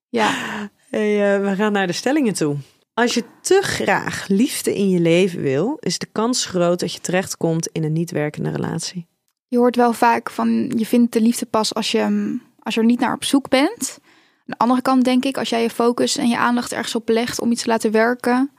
[0.10, 0.32] Ja.
[0.90, 1.00] Eh,
[1.42, 2.56] we gaan naar de stellingen toe.
[2.94, 7.00] Als je te graag liefde in je leven wil, is de kans groot dat je
[7.00, 9.08] terechtkomt in een niet werkende relatie.
[9.48, 12.86] Je hoort wel vaak van je vindt de liefde pas als je, als je er
[12.86, 14.00] niet naar op zoek bent.
[14.02, 17.10] Aan de andere kant denk ik, als jij je focus en je aandacht ergens op
[17.10, 18.52] legt om iets te laten werken,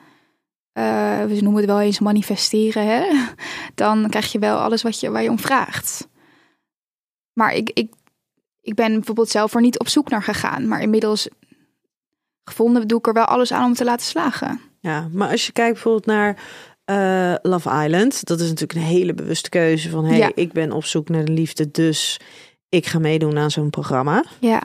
[0.79, 3.07] uh, we noemen het wel eens manifesteren, hè?
[3.75, 6.09] dan krijg je wel alles wat je, waar je om vraagt.
[7.33, 7.93] Maar ik, ik,
[8.61, 11.29] ik ben bijvoorbeeld zelf er niet op zoek naar gegaan, maar inmiddels
[12.51, 14.61] gevonden doe ik er wel alles aan om te laten slagen.
[14.81, 16.37] Ja, maar als je kijkt bijvoorbeeld naar
[16.91, 20.73] uh, Love Island, dat is natuurlijk een hele bewuste keuze van, hé, hey, ik ben
[20.73, 22.21] op zoek naar de liefde, dus
[22.69, 24.25] ik ga meedoen aan zo'n programma.
[24.39, 24.63] Ja.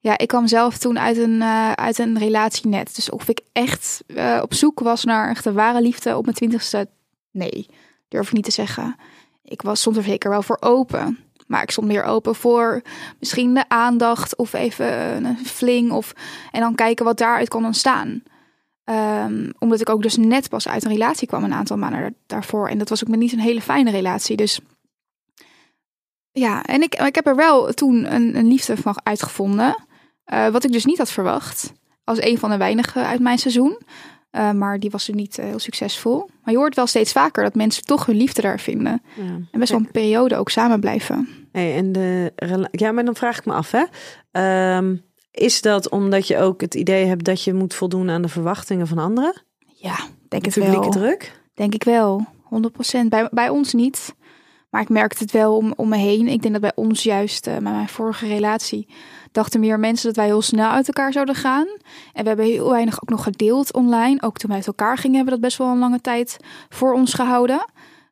[0.00, 2.94] Ja, ik kwam zelf toen uit een, uh, uit een relatie net.
[2.94, 6.36] Dus of ik echt uh, op zoek was naar echt de ware liefde op mijn
[6.36, 6.88] twintigste,
[7.30, 7.66] nee,
[8.08, 8.96] durf ik niet te zeggen.
[9.42, 11.18] Ik was soms er zeker wel voor open.
[11.48, 12.82] Maar ik stond meer open voor
[13.18, 15.90] misschien de aandacht of even een fling.
[15.92, 16.12] Of,
[16.50, 18.22] en dan kijken wat daaruit kan ontstaan.
[18.84, 22.68] Um, omdat ik ook dus net pas uit een relatie kwam een aantal maanden daarvoor.
[22.68, 24.36] En dat was ook niet een hele fijne relatie.
[24.36, 24.60] Dus
[26.32, 29.76] ja, en ik, ik heb er wel toen een, een liefde van uitgevonden.
[30.32, 31.72] Uh, wat ik dus niet had verwacht.
[32.04, 33.78] Als een van de weinigen uit mijn seizoen.
[34.32, 36.30] Uh, maar die was er niet uh, heel succesvol.
[36.42, 39.02] Maar je hoort wel steeds vaker dat mensen toch hun liefde daar vinden.
[39.16, 39.22] Ja.
[39.22, 41.28] En best wel een periode ook samen blijven.
[41.52, 42.32] Hey, en de,
[42.70, 44.76] ja, maar dan vraag ik me af, hè.
[44.76, 48.28] Um, is dat omdat je ook het idee hebt dat je moet voldoen aan de
[48.28, 49.42] verwachtingen van anderen?
[49.74, 49.96] Ja,
[50.28, 50.64] denk het wel.
[50.64, 51.40] Publieke druk?
[51.54, 52.26] Denk ik wel,
[53.04, 53.08] 100%.
[53.08, 54.14] Bij, bij ons niet.
[54.70, 56.28] Maar ik merkte het wel om, om me heen.
[56.28, 58.88] Ik denk dat bij ons juist, uh, met mijn vorige relatie,
[59.32, 61.66] dachten meer mensen dat wij heel snel uit elkaar zouden gaan.
[62.12, 64.22] En we hebben heel weinig ook nog gedeeld online.
[64.22, 66.36] Ook toen wij uit elkaar gingen, hebben we dat best wel een lange tijd
[66.68, 67.64] voor ons gehouden.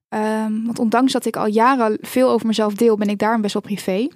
[0.08, 3.52] Um, want ondanks dat ik al jaren veel over mezelf deel, ben ik daarom best
[3.52, 4.08] wel privé.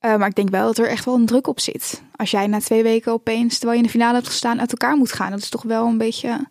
[0.00, 2.02] Uh, maar ik denk wel dat er echt wel een druk op zit.
[2.16, 4.96] Als jij na twee weken opeens, terwijl je in de finale hebt gestaan, uit elkaar
[4.96, 5.30] moet gaan.
[5.30, 6.48] Dat is toch wel een beetje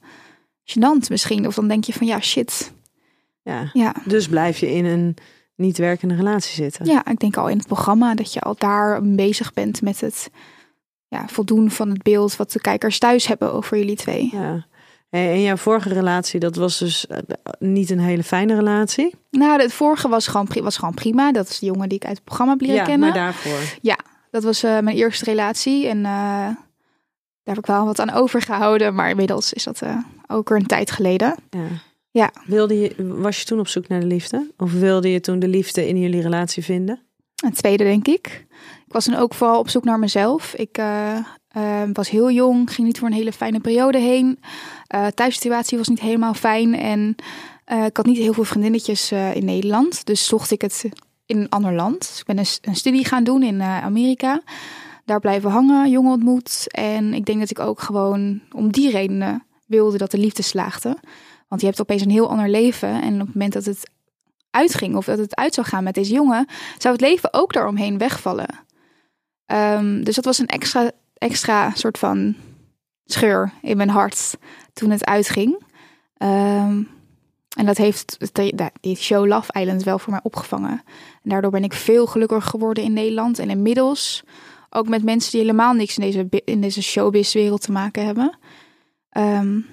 [0.63, 1.47] gênant misschien.
[1.47, 2.73] Of dan denk je van ja, shit.
[3.41, 3.95] Ja, ja.
[4.05, 5.17] dus blijf je in een
[5.60, 6.86] niet werkende relatie zitten.
[6.86, 10.30] Ja, ik denk al in het programma dat je al daar bezig bent met het
[11.08, 14.30] ja, voldoen van het beeld wat de kijkers thuis hebben over jullie twee.
[14.32, 14.67] Ja.
[15.10, 17.17] En jouw vorige relatie, dat was dus eh,
[17.60, 19.15] niet een hele fijne relatie?
[19.32, 21.32] Nou, het vorige was gewoon, was gewoon prima.
[21.32, 23.10] Dat is de jongen die ik uit het programma heb leren ja, kennen.
[23.10, 23.78] maar daarvoor?
[23.82, 23.98] Ja,
[24.32, 25.88] dat was uh, mijn eerste relatie.
[25.88, 26.56] En uh, daar
[27.43, 28.95] heb ik wel wat aan overgehouden.
[28.95, 31.36] Maar inmiddels is dat uh, ook er een tijd geleden.
[31.50, 31.60] Ja.
[32.12, 32.32] Ja.
[32.45, 34.52] Wilde je, was je toen op zoek naar de liefde?
[34.58, 37.02] Of wilde je toen de liefde in jullie relatie vinden?
[37.43, 38.45] Een tweede, denk ik.
[38.86, 40.54] Ik was dan ook vooral op zoek naar mezelf.
[40.54, 41.19] Ik uh,
[41.93, 44.39] was heel jong, ging niet voor een hele fijne periode heen.
[44.95, 47.15] Uh, thuissituatie was niet helemaal fijn en
[47.86, 50.06] ik had niet heel veel vriendinnetjes in Nederland.
[50.06, 50.89] Dus zocht ik het
[51.26, 52.00] in een ander land.
[52.00, 54.41] Dus ik ben een, een studie gaan doen in Amerika.
[55.06, 56.65] Daar blijven hangen, jongen ontmoet.
[56.67, 60.98] En ik denk dat ik ook gewoon om die redenen wilde dat de liefde slaagde.
[61.49, 63.01] Want je hebt opeens een heel ander leven.
[63.01, 63.89] En op het moment dat het
[64.51, 67.97] uitging of dat het uit zou gaan met deze jongen, zou het leven ook daaromheen
[67.97, 68.59] wegvallen.
[69.45, 72.35] Um, dus dat was een extra extra soort van
[73.05, 74.38] scheur in mijn hart
[74.73, 75.63] toen het uitging.
[76.17, 76.88] Um,
[77.57, 78.17] en dat heeft
[78.81, 80.81] die show Love Island wel voor mij opgevangen.
[81.23, 83.39] En daardoor ben ik veel gelukkiger geworden in Nederland.
[83.39, 84.23] En inmiddels
[84.69, 88.38] ook met mensen die helemaal niks in deze, in deze showbiz-wereld te maken hebben.
[89.17, 89.65] Um,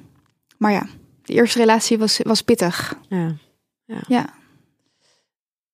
[0.58, 0.86] maar ja,
[1.26, 2.98] de eerste relatie was, was pittig.
[3.08, 3.36] Ja.
[3.84, 4.02] ja.
[4.08, 4.34] ja.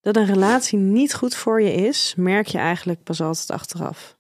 [0.01, 4.17] Dat een relatie niet goed voor je is, merk je eigenlijk pas altijd achteraf.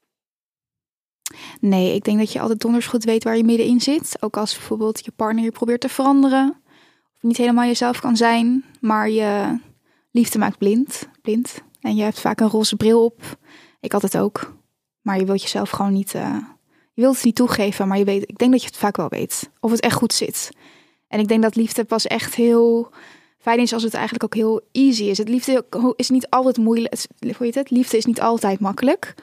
[1.60, 4.16] Nee, ik denk dat je altijd donders goed weet waar je middenin zit.
[4.20, 6.62] Ook als bijvoorbeeld je partner je probeert te veranderen.
[7.14, 8.64] Of niet helemaal jezelf kan zijn.
[8.80, 9.58] Maar je
[10.10, 11.08] liefde maakt blind.
[11.22, 11.62] blind.
[11.80, 13.38] En je hebt vaak een roze bril op.
[13.80, 14.54] Ik had het ook.
[15.00, 16.14] Maar je wilt jezelf gewoon niet...
[16.14, 16.36] Uh,
[16.94, 19.08] je wilt het niet toegeven, maar je weet, ik denk dat je het vaak wel
[19.08, 19.50] weet.
[19.60, 20.50] Of het echt goed zit.
[21.12, 22.90] En ik denk dat liefde pas echt heel
[23.38, 25.18] fijn is als het eigenlijk ook heel easy is.
[25.18, 25.64] Het liefde
[25.96, 27.06] is niet altijd moeilijk.
[27.36, 27.70] Hoe je het?
[27.70, 29.14] Liefde is niet altijd makkelijk.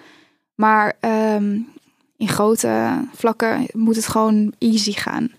[0.55, 0.97] Maar
[1.35, 1.67] um,
[2.17, 5.31] in grote vlakken moet het gewoon easy gaan.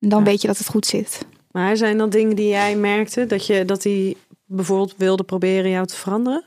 [0.00, 1.26] En dan weet je dat het goed zit.
[1.50, 3.26] Maar zijn dat dingen die jij merkte?
[3.26, 6.44] Dat je dat hij bijvoorbeeld wilde proberen jou te veranderen?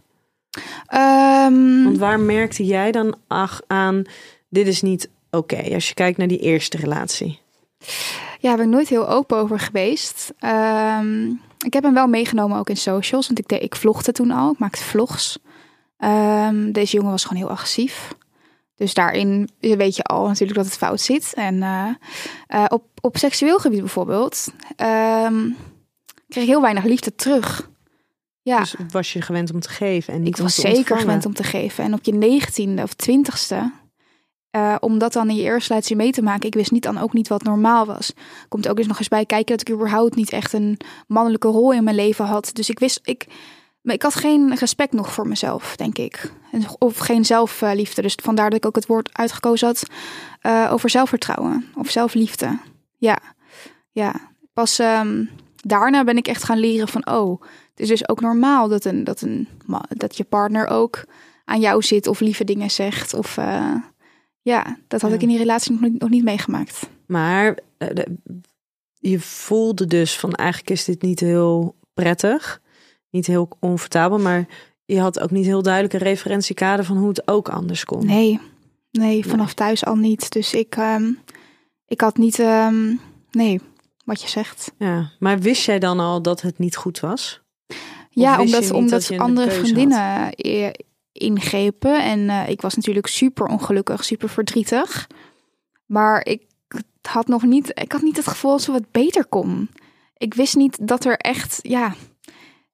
[0.93, 4.03] Um, Want waar merkte jij dan ach, aan,
[4.49, 7.39] dit is niet oké, als je kijkt naar die eerste relatie?
[8.41, 10.33] Ja, ben ik nooit heel open over geweest.
[10.39, 14.31] Um, ik heb hem wel meegenomen ook in socials, want ik, deed, ik vlogde toen
[14.31, 15.39] al, ik maakte vlogs.
[15.97, 18.15] Um, deze jongen was gewoon heel agressief.
[18.75, 21.33] Dus daarin weet je al natuurlijk dat het fout zit.
[21.33, 21.87] En uh,
[22.49, 24.47] uh, op, op seksueel gebied bijvoorbeeld
[24.77, 25.55] um,
[26.27, 27.69] kreeg ik heel weinig liefde terug.
[28.41, 28.59] Ja.
[28.59, 31.43] Dus was je gewend om te geven en niet Ik was zeker gewend om te
[31.43, 31.83] geven.
[31.83, 33.71] En op je negentiende of twintigste
[34.51, 36.47] Uh, om dat dan in je eerste mee te maken.
[36.47, 38.13] Ik wist niet dan ook niet wat normaal was.
[38.47, 41.73] Komt ook eens nog eens bij kijken dat ik überhaupt niet echt een mannelijke rol
[41.73, 42.49] in mijn leven had.
[42.53, 43.27] Dus ik wist, ik,
[43.81, 46.31] maar ik had geen respect nog voor mezelf, denk ik.
[46.77, 48.01] Of geen zelfliefde.
[48.01, 49.83] Dus vandaar dat ik ook het woord uitgekozen had
[50.41, 51.65] uh, over zelfvertrouwen.
[51.75, 52.59] Of zelfliefde.
[52.97, 53.19] Ja,
[53.91, 54.13] ja.
[54.53, 58.67] Pas um, daarna ben ik echt gaan leren van, oh, het is dus ook normaal
[58.67, 59.47] dat, een, dat, een,
[59.87, 61.05] dat je partner ook
[61.45, 63.13] aan jou zit of lieve dingen zegt.
[63.13, 63.75] Of uh,
[64.41, 65.15] ja, dat had Ja.
[65.15, 66.89] ik in die relatie nog niet, nog niet meegemaakt.
[67.05, 68.05] Maar eh,
[68.93, 72.61] je voelde dus van eigenlijk is dit niet heel prettig.
[73.09, 74.47] Niet heel comfortabel, maar
[74.85, 78.05] je had ook niet heel duidelijk een referentiekader van hoe het ook anders kon.
[78.05, 78.39] Nee,
[78.91, 80.31] nee, vanaf thuis al niet.
[80.31, 81.11] Dus ik, ehm,
[81.85, 82.95] ik had niet, ehm,
[83.31, 83.59] nee,
[84.05, 84.71] wat je zegt.
[84.77, 87.41] Ja, maar wist jij dan al dat het niet goed was?
[88.09, 90.69] Ja, omdat, omdat andere vriendinnen eh,
[91.19, 92.03] ingrepen.
[92.03, 95.07] En eh, ik was natuurlijk super ongelukkig, super verdrietig.
[95.85, 96.41] Maar ik
[97.01, 99.69] had nog niet, ik had niet het gevoel alsof het beter kon.
[100.17, 101.95] Ik wist niet dat er echt, ja,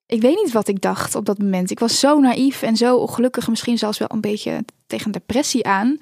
[0.05, 1.71] ik weet niet wat ik dacht op dat moment.
[1.71, 5.97] Ik was zo naïef en zo ongelukkig, misschien zelfs wel een beetje tegen depressie aan.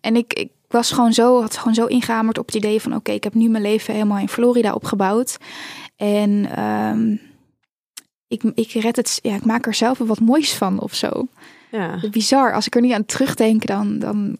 [0.00, 3.12] En ik, ik was gewoon zo, had gewoon zo ingehamerd op het idee van, oké,
[3.12, 5.36] ik heb nu mijn leven helemaal in Florida opgebouwd.
[5.96, 7.16] En ehm,
[8.28, 11.28] ik, ik red het, ja, ik maak er zelf wat moois van of zo.
[11.70, 12.54] Ja, Bizar.
[12.54, 14.36] Als ik er niet aan terugdenk, dan, dan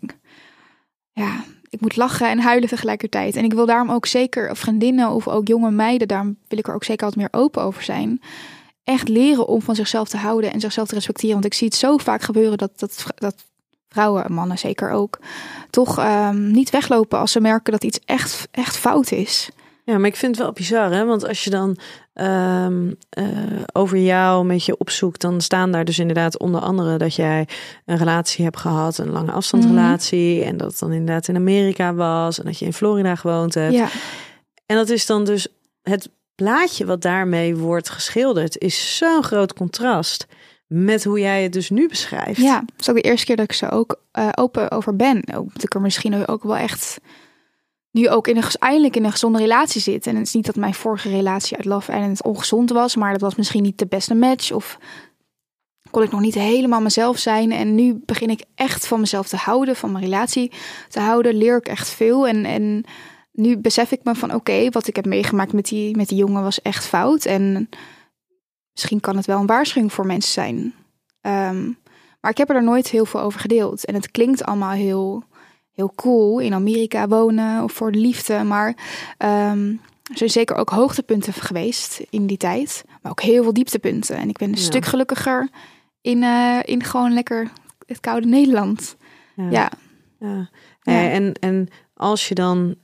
[1.13, 3.37] ja, ik moet lachen en huilen tegelijkertijd.
[3.37, 6.75] En ik wil daarom ook zeker vriendinnen of ook jonge meiden, daarom wil ik er
[6.75, 8.21] ook zeker wat meer open over zijn.
[8.85, 11.33] Echt leren om van zichzelf te houden en zichzelf te respecteren.
[11.33, 13.45] Want ik zie het zo vaak gebeuren dat, dat, dat
[13.89, 15.19] vrouwen, mannen zeker ook,
[15.71, 19.51] toch ehm, niet weglopen als ze merken dat iets echt, echt fout is.
[19.87, 21.05] Ja, maar ik vind het wel bizar, hè?
[21.05, 21.77] Want als je dan
[22.13, 23.27] ehm, eh,
[23.73, 27.49] over jou een beetje opzoekt, dan staan daar dus inderdaad onder andere dat jij
[27.85, 32.39] een relatie hebt gehad, een lange afstandsrelatie, en dat het dan inderdaad in Amerika was
[32.39, 33.75] en dat je in Florida gewoond hebt.
[33.75, 33.89] Ja,
[34.67, 35.49] En dat is dan dus
[35.83, 40.27] het plaatje wat daarmee wordt geschilderd, is zo'n groot contrast
[40.67, 42.41] met hoe jij het dus nu beschrijft.
[42.41, 45.23] Ja, het is ook de eerste keer dat ik zo ook eh, open over ben.
[45.35, 46.99] Ook dat ik er misschien ook wel echt
[47.97, 50.07] nu ook in een, eindelijk in een gezonde relatie zit.
[50.07, 53.21] En het is niet dat mijn vorige relatie uit Love Island ongezond was, maar dat
[53.21, 54.53] was misschien niet de beste match.
[54.53, 54.79] Of
[55.91, 57.53] kon ik nog niet helemaal mezelf zijn.
[57.53, 60.53] En nu begin ik echt van mezelf te houden, van mijn relatie
[60.89, 61.35] te houden.
[61.35, 62.27] Leer ik echt veel.
[62.27, 62.85] En, en
[63.33, 66.43] nu besef ik me van oké, wat ik heb meegemaakt met die, met die jongen
[66.43, 67.25] was echt fout.
[67.25, 67.69] En
[68.73, 70.75] misschien kan het wel een waarschuwing voor mensen zijn.
[71.21, 71.65] Ehm,
[72.21, 73.85] maar ik heb er nooit heel veel over gedeeld.
[73.85, 75.25] En het klinkt allemaal heel,
[75.77, 78.43] heel cool in Amerika wonen of voor de liefde.
[78.43, 78.77] Maar
[79.19, 79.69] ehm,
[80.03, 82.85] er zijn zeker ook hoogtepunten geweest in die tijd.
[83.03, 84.17] Maar ook heel veel dieptepunten.
[84.17, 84.61] En ik ben een Ja.
[84.61, 85.49] stuk gelukkiger
[86.01, 87.51] in, eh, in gewoon lekker
[87.87, 88.97] het koude Nederland.
[89.37, 90.49] Ja, ja.
[90.83, 91.11] Ja.
[91.11, 92.75] En, en als je dan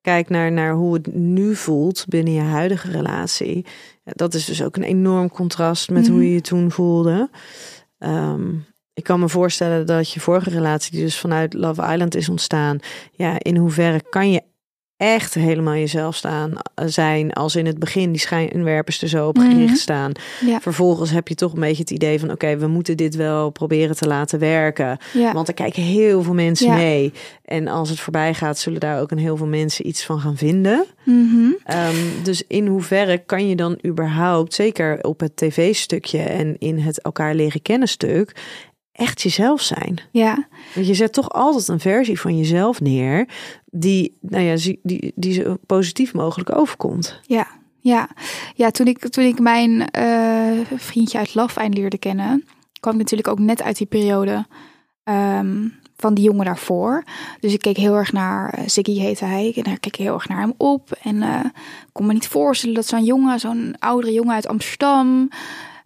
[0.00, 3.66] kijkt naar, naar hoe het nu voelt binnen je huidige relatie,
[4.04, 6.12] dat is dus ook een enorm contrast met Mhm.
[6.12, 7.30] hoe je je toen voelde.
[7.98, 8.50] Ehm,
[8.94, 12.78] ik kan me voorstellen dat je vorige relatie, die dus vanuit Love Island is ontstaan,
[13.12, 14.42] ja, in hoeverre kan je
[14.96, 19.38] echt helemaal jezelf staan eh, zijn als in het begin die schijnwerpers er zo op
[19.38, 19.74] gericht Mhm.
[19.74, 20.12] staan.
[20.46, 20.60] Ja.
[20.60, 23.96] Vervolgens heb je toch een beetje het idee van oké, we moeten dit wel proberen
[23.96, 24.98] te laten werken.
[25.12, 25.32] ja.
[25.32, 26.74] Want er kijken heel veel mensen Ja.
[26.74, 27.12] mee.
[27.44, 30.36] En als het voorbij gaat, zullen daar ook een heel veel mensen iets van gaan
[30.36, 30.84] vinden.
[31.04, 31.50] Mhm.
[31.64, 37.00] Ehm, dus in hoeverre kan je dan überhaupt, zeker op het tv-stukje en in het
[37.02, 38.32] elkaar leren kennen stuk,
[38.94, 40.00] echt jezelf zijn?
[40.10, 40.46] ja.
[40.74, 43.28] Want je zet toch altijd een versie van jezelf neer
[43.64, 47.20] die, nou ja, die, die zo positief mogelijk overkomt.
[47.22, 47.46] Ja,
[47.78, 48.08] ja.
[48.54, 52.44] ja toen, ik, toen ik mijn eh, vriendje uit Island leerde kennen,
[52.80, 54.46] kwam ik natuurlijk ook net uit die periode
[55.04, 57.04] ehm, van die jongen daarvoor.
[57.40, 60.14] Dus ik keek heel erg naar, eh, Ziggy heette hij, en daar keek ik heel
[60.14, 60.92] erg naar hem op.
[61.02, 65.28] En ik kon me niet voorstellen dat zo'n jongen, zo'n oudere jongen uit Amsterdam,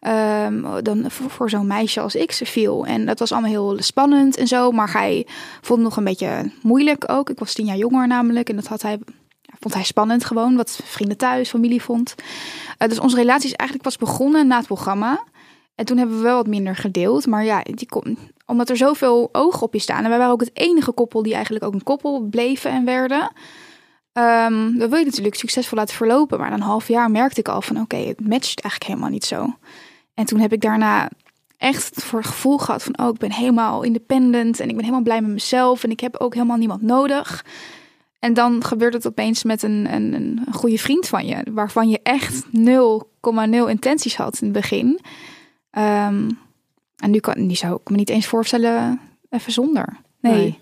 [0.01, 2.87] ehm, dan voor, zo'n meisje als ik ze viel.
[2.87, 5.27] En dat was allemaal heel spannend en zo, maar hij
[5.61, 7.31] vond het nog een beetje moeilijk ook.
[7.31, 8.99] Ik was tien jaar jonger namelijk en dat had hij
[9.61, 12.15] vond hij spannend gewoon, wat vrienden thuis, familie vond.
[12.79, 15.25] Eh, dus onze relatie is eigenlijk pas begonnen na het programma.
[15.75, 17.27] En toen hebben we wel wat minder gedeeld.
[17.27, 20.03] Maar ja, die kon, omdat er zoveel ogen op je staan.
[20.03, 23.33] En wij waren ook het enige koppel die eigenlijk ook een koppel bleven en werden.
[24.13, 26.39] Ehm we wil je natuurlijk succesvol laten verlopen.
[26.39, 29.25] Maar na een half jaar merkte ik al van oké, het matcht eigenlijk helemaal niet
[29.25, 29.55] zo.
[30.19, 31.11] En toen heb ik daarna
[31.57, 34.61] echt het voor gevoel gehad van oh, ik ben helemaal independent.
[34.61, 35.85] En ik ben helemaal blij met mezelf.
[35.85, 37.45] En ik heb ook helemaal niemand nodig.
[38.19, 42.01] En dan gebeurt het opeens met een, een, een goede vriend van je, waarvan je
[42.03, 42.51] echt 0,0
[43.69, 45.01] intenties had in het begin.
[45.71, 46.31] Ehm,
[46.97, 49.01] en nu, kan, nu zou ik me niet eens voorstellen
[49.31, 49.97] even zonder.
[50.21, 50.33] Nee.
[50.33, 50.59] Nee.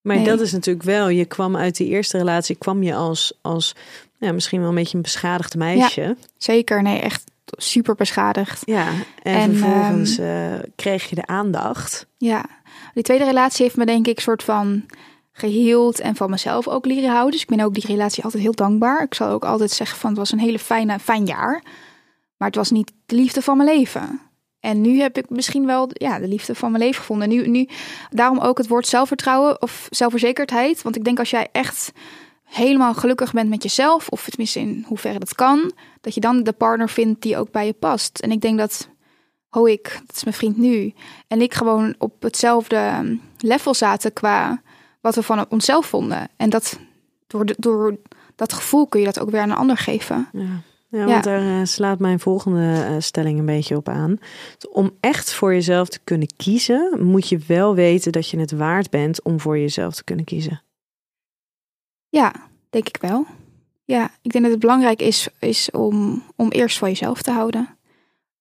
[0.00, 0.24] Maar Nee.
[0.24, 3.74] dat is natuurlijk wel, je kwam uit die eerste relatie, kwam je als, als
[4.18, 6.16] ja, misschien wel een beetje een beschadigd meisje.
[6.36, 8.62] Zeker, nee, echt super beschadigd.
[8.64, 8.88] Ja,
[9.22, 12.06] en, En, vervolgens eh, kreeg je de aandacht.
[12.16, 12.44] Ja,
[12.94, 14.86] die tweede relatie heeft me denk ik soort van
[15.32, 17.32] geheeld en van mezelf ook leren houden.
[17.32, 19.02] Dus ik ben ook die relatie altijd heel dankbaar.
[19.02, 21.62] Ik zal ook altijd zeggen van het was een hele fijne, fijn jaar.
[22.36, 24.20] Maar het was niet de liefde van mijn leven.
[24.60, 27.30] En nu heb ik misschien wel ja, de liefde van mijn leven gevonden.
[27.30, 27.68] En nu, nu,
[28.10, 30.82] daarom ook het woord zelfvertrouwen of zelfverzekerdheid.
[30.82, 31.92] Want ik denk als jij echt
[32.44, 35.72] helemaal gelukkig bent met jezelf, of tenminste in hoeverre dat kan,
[36.04, 38.18] dat je dan de partner vindt die ook bij je past.
[38.18, 38.88] En ik denk dat
[39.48, 40.94] Hoik, dat is mijn vriend nu,
[41.28, 44.62] en ik gewoon op hetzelfde level zaten qua
[45.00, 46.28] wat we van onszelf vonden.
[46.36, 46.78] En dat
[47.26, 47.96] door, de, door
[48.36, 50.28] dat gevoel kun je dat ook weer aan een ander geven.
[50.32, 50.62] Ja.
[50.88, 51.06] Ja, Ja.
[51.06, 54.18] want daar eh, slaat mijn volgende eh, stelling een beetje op aan.
[54.70, 58.90] Om echt voor jezelf te kunnen kiezen, moet je wel weten dat je het waard
[58.90, 60.62] bent om voor jezelf te kunnen kiezen.
[62.08, 62.32] Ja,
[62.70, 63.26] denk ik wel.
[63.84, 67.78] Ja, ik denk dat het belangrijk is, is om, om eerst van jezelf te houden.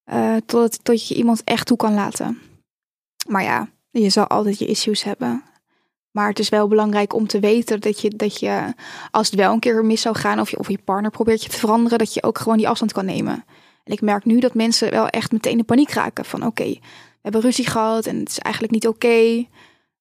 [0.04, 2.40] Eh tot, tot je iemand echt toe kan laten.
[3.28, 5.44] Maar ja, je zal altijd je issues hebben.
[6.12, 8.74] Maar het is wel belangrijk om te weten dat je, dat je
[9.12, 11.50] als het wel een keer mis zou gaan, of je, of je partner probeert je
[11.50, 13.46] te veranderen, dat je ook gewoon die afstand kan nemen.
[13.84, 16.26] En ik merk nu dat mensen wel echt meteen in paniek raken.
[16.26, 16.80] Van oké, we
[17.22, 19.46] hebben ruzie gehad en het is eigenlijk niet oké.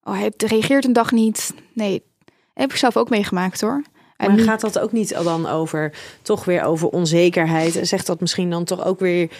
[0.03, 1.55] Oh, hij reageert een dag niet.
[1.73, 3.83] Nee, dat heb ik zelf ook meegemaakt hoor.
[4.23, 7.77] En Maar gaat dat ook niet dan over, toch weer over onzekerheid?
[7.77, 9.31] En zegt dat misschien dan toch ook weer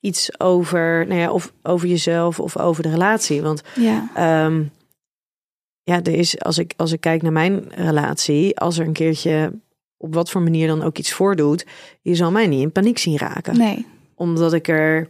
[0.00, 3.42] iets over, nou ja, of over jezelf of over de relatie?
[3.42, 4.62] Want ja, Ehm,
[5.82, 9.52] ja, er is, als ik, als ik kijk naar mijn relatie, als er een keertje
[9.96, 11.66] op wat voor manier dan ook iets voordoet,
[12.00, 13.56] je zal mij niet in paniek zien raken.
[13.58, 15.08] nee, Omdat ik er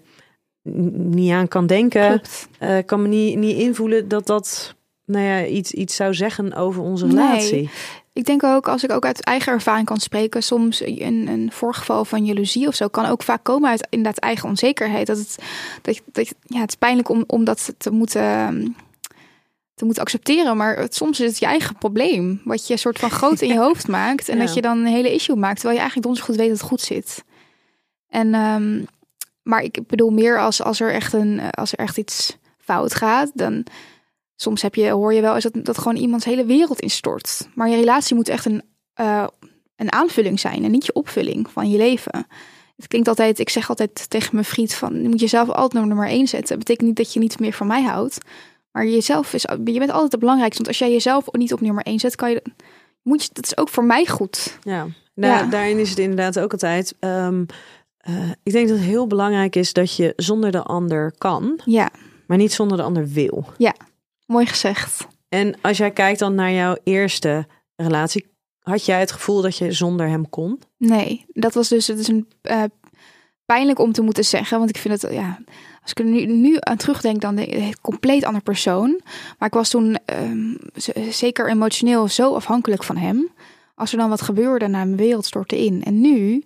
[0.93, 2.21] niet aan kan denken,
[2.59, 6.83] eh, kan me niet, niet invoelen dat dat nou ja, iets, iets zou zeggen over
[6.83, 7.71] onze Nee.
[8.15, 12.05] Ik denk ook, als ik ook uit eigen ervaring kan spreken, soms een, een voorgeval
[12.05, 15.07] van jaloezie of zo kan ook vaak komen uit inderdaad eigen onzekerheid.
[15.07, 15.39] Dat het,
[15.83, 18.77] dat, dat, ja, het is pijnlijk om, om dat te moeten,
[19.75, 23.11] te moeten accepteren, maar het, soms is het je eigen probleem, wat je soort van
[23.11, 24.45] groot in je hoofd maakt en Ja.
[24.45, 26.69] dat je dan een hele issue maakt, terwijl je eigenlijk donders goed weet dat het
[26.69, 27.25] goed zit.
[28.09, 28.85] En, ehm,
[29.43, 33.31] maar ik bedoel meer als, als, er echt een, als er echt iets fout gaat,
[33.35, 33.65] dan
[34.43, 37.49] soms heb je, hoor je wel eens dat, dat gewoon iemands hele wereld instort.
[37.55, 38.63] Maar je relatie moet echt een,
[38.95, 39.27] eh,
[39.77, 42.27] een aanvulling zijn en niet je opvulling van je leven.
[42.77, 45.87] Het klinkt altijd, ik zeg altijd tegen mijn vriend van, je moet jezelf altijd naar
[45.87, 46.49] nummer één zetten.
[46.49, 48.19] Dat betekent niet dat je niet meer van mij houdt.
[48.73, 50.63] Maar jezelf is, je bent altijd het belangrijkste.
[50.63, 52.43] Want als jij jezelf niet op nummer één zet, kan je,
[53.03, 54.59] moet je, dat is ook voor mij goed.
[54.63, 55.51] Ja, daar, Ja.
[55.51, 56.95] daarin is het inderdaad ook altijd.
[56.99, 57.45] ehm,
[57.97, 61.91] eh, ik denk dat het heel belangrijk is dat je zonder de ander kan, Ja,
[62.27, 63.45] maar niet zonder de ander wil.
[64.33, 65.07] Mooi gezegd.
[65.29, 68.27] En als jij kijkt dan naar jouw eerste relatie,
[68.59, 70.61] had jij het gevoel dat je zonder hem kon?
[70.79, 72.63] Nee, dat was dus, het is een eh,
[73.45, 75.39] pijnlijk om te moeten zeggen, want ik vind het, ja,
[75.83, 79.01] als ik er nu, nu aan terugdenk, dan een compleet ander persoon.
[79.39, 80.55] Maar ik was toen ehm,
[81.11, 83.31] zeker emotioneel zo afhankelijk van hem.
[83.75, 85.85] Als er dan wat gebeurde, nou, mijn wereld stortte in.
[85.85, 86.45] En nu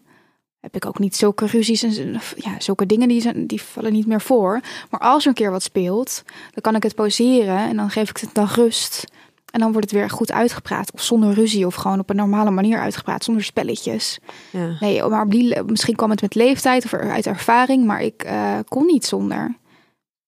[0.67, 4.07] heb ik ook niet zulke ruzies en ja, zulke dingen die, zijn, die vallen niet
[4.07, 4.61] meer voor.
[4.91, 8.11] Maar als er een keer wat speelt, dan kan ik het pauzeren en dan geef
[8.11, 9.05] ik het dan rust.
[9.51, 10.93] En dan wordt het weer goed uitgepraat.
[10.93, 11.67] Of zonder ruzie.
[11.67, 13.25] Of gewoon op een normale manier uitgepraat.
[13.25, 14.19] Zonder spelletjes.
[14.51, 14.77] Ja.
[14.81, 17.85] Nee, maar op die, misschien kwam het met leeftijd of uit ervaring.
[17.85, 19.57] Maar ik eh, kon niet zonder.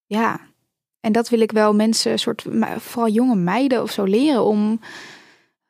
[0.06, 0.40] Ja.
[1.00, 2.44] En dat wil ik wel mensen, soort,
[2.76, 4.44] vooral jonge meiden of zo leren.
[4.44, 4.80] Om,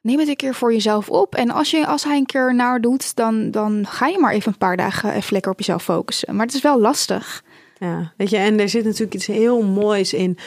[0.01, 1.35] neem het een keer voor jezelf op.
[1.35, 4.53] En als, je, als hij een keer naar doet, dan, dan ga je maar even
[4.53, 6.37] een paar dagen even lekker op jezelf focussen.
[6.37, 7.45] Maar het is wel lastig.
[7.79, 10.39] Ja, weet je, en er zit natuurlijk iets heel moois in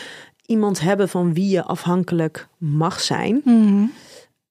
[0.46, 3.42] iemand hebben van wie je afhankelijk mag zijn.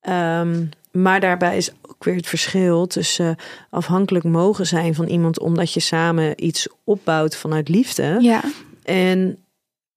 [0.01, 3.37] Ehm, maar daarbij is ook weer het verschil tussen
[3.71, 8.43] afhankelijk mogen zijn van iemand omdat je samen iets opbouwt vanuit liefde Ja,
[8.83, 9.39] en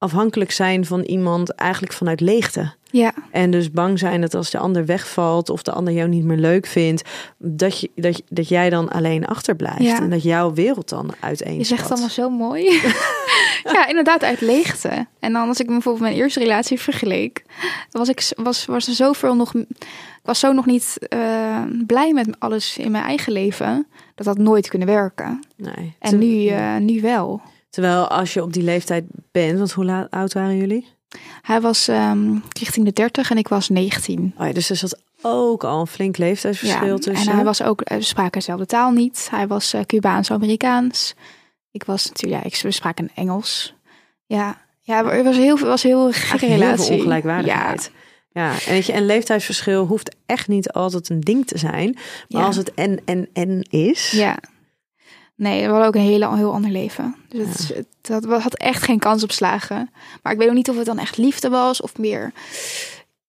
[0.03, 2.73] afhankelijk zijn van iemand eigenlijk vanuit leegte.
[2.91, 6.23] ja, En dus bang zijn dat als de ander wegvalt of de ander jou niet
[6.23, 9.81] meer leuk vindt, dat, je, dat, dat jij dan alleen achterblijft.
[9.81, 9.99] Ja.
[10.01, 12.63] En dat jouw wereld dan uiteen je zegt allemaal zo mooi.
[13.73, 15.08] ja, inderdaad, uit leegte.
[15.19, 17.43] En dan als ik bijvoorbeeld mijn eerste relatie vergeleek,
[17.91, 19.54] was ik was, was er zoveel nog.
[19.54, 23.87] Ik was zo nog niet eh, blij met alles in mijn eigen leven.
[24.15, 25.43] Dat dat nooit kunnen werken.
[25.56, 25.95] Nee.
[25.99, 27.41] En nu, eh, nu wel.
[27.74, 30.88] Terwijl als je op die leeftijd bent, want hoe oud waren jullie?
[31.42, 34.34] Hij was ehm, richting de 30 en ik was 19.
[34.38, 37.30] Oh ja, dus er zat ook al een flink leeftijdsverschil Ja, tussen.
[37.30, 39.28] en hij was ook, eh, we spraken dezelfde taal niet.
[39.32, 41.13] Hij was eh, Cubaans-Amerikaans.
[41.71, 43.74] Ik was natuurlijk, ja, ik, we spraken Engels.
[44.26, 46.96] Ja, ja, er was heel, was heel gekke Eigenlijk heel veel relatie.
[46.96, 47.92] ongelijkwaardigheid.
[48.32, 51.92] Ja, en weet je, en leeftijdsverschil hoeft echt niet altijd een ding te zijn.
[52.30, 52.48] Maar Ja.
[52.48, 54.12] als het en en en is.
[54.12, 54.38] Ja.
[55.36, 57.15] Nee, we hadden ook een hele, heel ander leven.
[57.29, 59.90] Dus het, het had, echt geen kans op slagen.
[60.21, 62.31] Maar ik weet ook niet of het dan echt liefde was of meer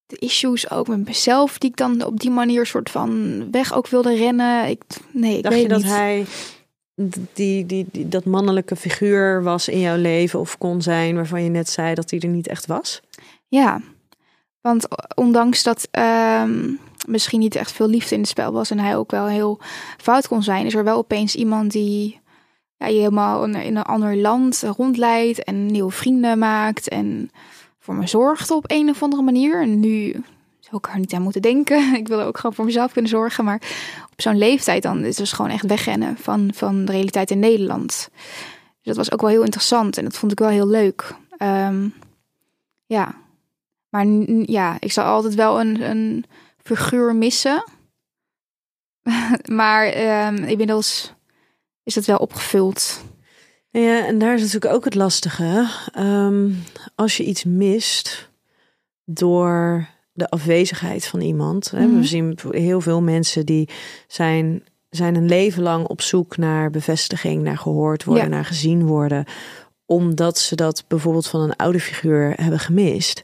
[0.05, 3.87] de issues ook met mezelf die ik dan op die manier soort van weg ook
[3.87, 4.67] wilde rennen.
[4.69, 5.91] Ik, nee, ik Dacht weet je dat niet.
[5.91, 6.25] hij
[6.95, 11.49] die, die, die, dat mannelijke figuur was in jouw leven of kon zijn waarvan je
[11.49, 13.01] net zei dat hij er niet echt was?
[13.47, 13.81] Ja,
[14.61, 16.71] want ondanks dat ehm,
[17.05, 19.59] misschien niet echt veel liefde in het spel was en hij ook wel heel
[19.97, 22.19] fout kon zijn, is er wel opeens iemand die
[22.77, 27.31] ja, je helemaal in, een ander land rondleidt en nieuwe vrienden maakt en
[27.79, 29.61] voor me zorgt op een of andere manier.
[29.61, 30.11] En nu
[30.59, 31.93] zou ik er niet aan moeten denken.
[31.95, 33.61] Ik wil ook gewoon voor mezelf kunnen zorgen, maar
[34.11, 37.39] op zo'n leeftijd dan is het dus gewoon echt wegrennen van, van de realiteit in
[37.39, 38.09] Nederland.
[38.81, 41.15] Dus dat was ook wel heel interessant en dat vond ik wel heel leuk.
[41.37, 41.87] Ehm,
[42.85, 43.15] ja,
[43.89, 44.05] maar
[44.45, 46.25] ja, ik zal altijd wel een, een
[46.65, 47.63] figuur missen.
[49.61, 51.13] maar ehm, inmiddels
[51.83, 53.03] is dat wel opgevuld.
[53.69, 55.67] Ja, en daar is natuurlijk ook het lastige.
[55.93, 56.51] Ehm,
[56.95, 58.29] als je iets mist
[59.03, 61.71] door de afwezigheid van iemand.
[61.71, 61.95] Hè, Mhm.
[61.97, 63.69] We zien heel veel mensen die
[64.07, 68.29] zijn, zijn een leven lang op zoek naar bevestiging, naar gehoord worden, Ja.
[68.29, 69.25] naar gezien worden.
[69.85, 73.23] Omdat ze dat bijvoorbeeld van een oude figuur hebben gemist.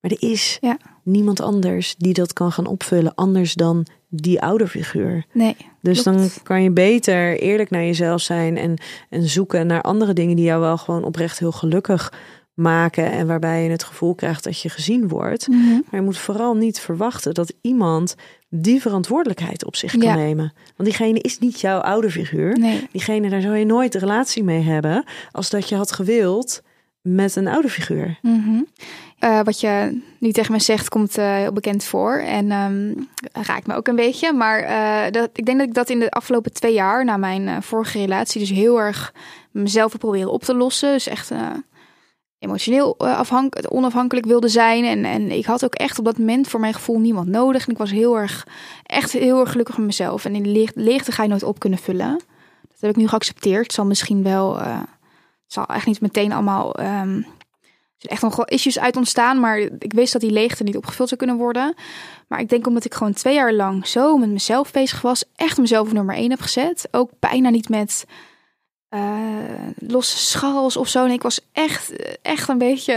[0.00, 0.78] Maar er is Ja.
[1.06, 5.24] Niemand anders die dat kan gaan opvullen, anders dan die oude figuur.
[5.32, 6.18] Nee, Dus Klopt.
[6.18, 8.74] dan kan je beter eerlijk naar jezelf zijn en,
[9.10, 12.12] en zoeken naar andere dingen die jou wel gewoon oprecht heel gelukkig
[12.54, 13.10] maken.
[13.10, 15.48] En waarbij je het gevoel krijgt dat je gezien wordt.
[15.48, 15.64] Mhm.
[15.70, 18.14] Maar je moet vooral niet verwachten dat iemand
[18.48, 20.14] die verantwoordelijkheid op zich kan Ja.
[20.14, 20.52] nemen.
[20.76, 22.58] Want diegene is niet jouw oude figuur.
[22.58, 22.86] nee.
[22.92, 26.62] Diegene, daar zou je nooit een relatie mee hebben als dat je had gewild
[27.02, 28.18] met een oude figuur.
[28.22, 28.60] Mhm.
[29.18, 32.16] Eh, wat je nu tegen me zegt, komt eh, heel bekend voor.
[32.18, 32.92] En ehm,
[33.46, 34.32] raakt me ook een beetje.
[34.32, 37.62] Maar eh, dat, ik denk dat ik dat in de afgelopen twee jaar, na mijn
[37.62, 39.12] vorige relatie, dus heel erg
[39.50, 40.92] mezelf heb proberen op te lossen.
[40.92, 41.30] Dus echt
[42.38, 44.84] emotioneel afhank- onafhankelijk wilde zijn.
[44.84, 47.66] En, en ik had ook echt op dat moment voor mijn gevoel niemand nodig.
[47.66, 48.46] En ik was heel erg,
[48.82, 50.24] echt heel erg gelukkig met mezelf.
[50.24, 52.20] En in de leeg- leegte ga je nooit op kunnen vullen.
[52.68, 53.62] Dat heb ik nu geaccepteerd.
[53.62, 54.86] Het zal misschien wel, het
[55.46, 56.74] zal echt niet meteen allemaal...
[56.74, 57.22] ehm,
[57.96, 61.08] zijn echt nog wel issues uit ontstaan, maar ik wist dat die leegte niet opgevuld
[61.08, 61.74] zou kunnen worden.
[62.28, 65.58] Maar ik denk omdat ik gewoon twee jaar lang zo met mezelf bezig was, echt
[65.58, 66.88] mezelf nummer één heb gezet.
[66.90, 68.04] Ook bijna niet met
[68.88, 69.00] eh,
[69.78, 71.04] losse scharrels of zo.
[71.04, 71.92] En ik was echt,
[72.22, 72.94] echt een beetje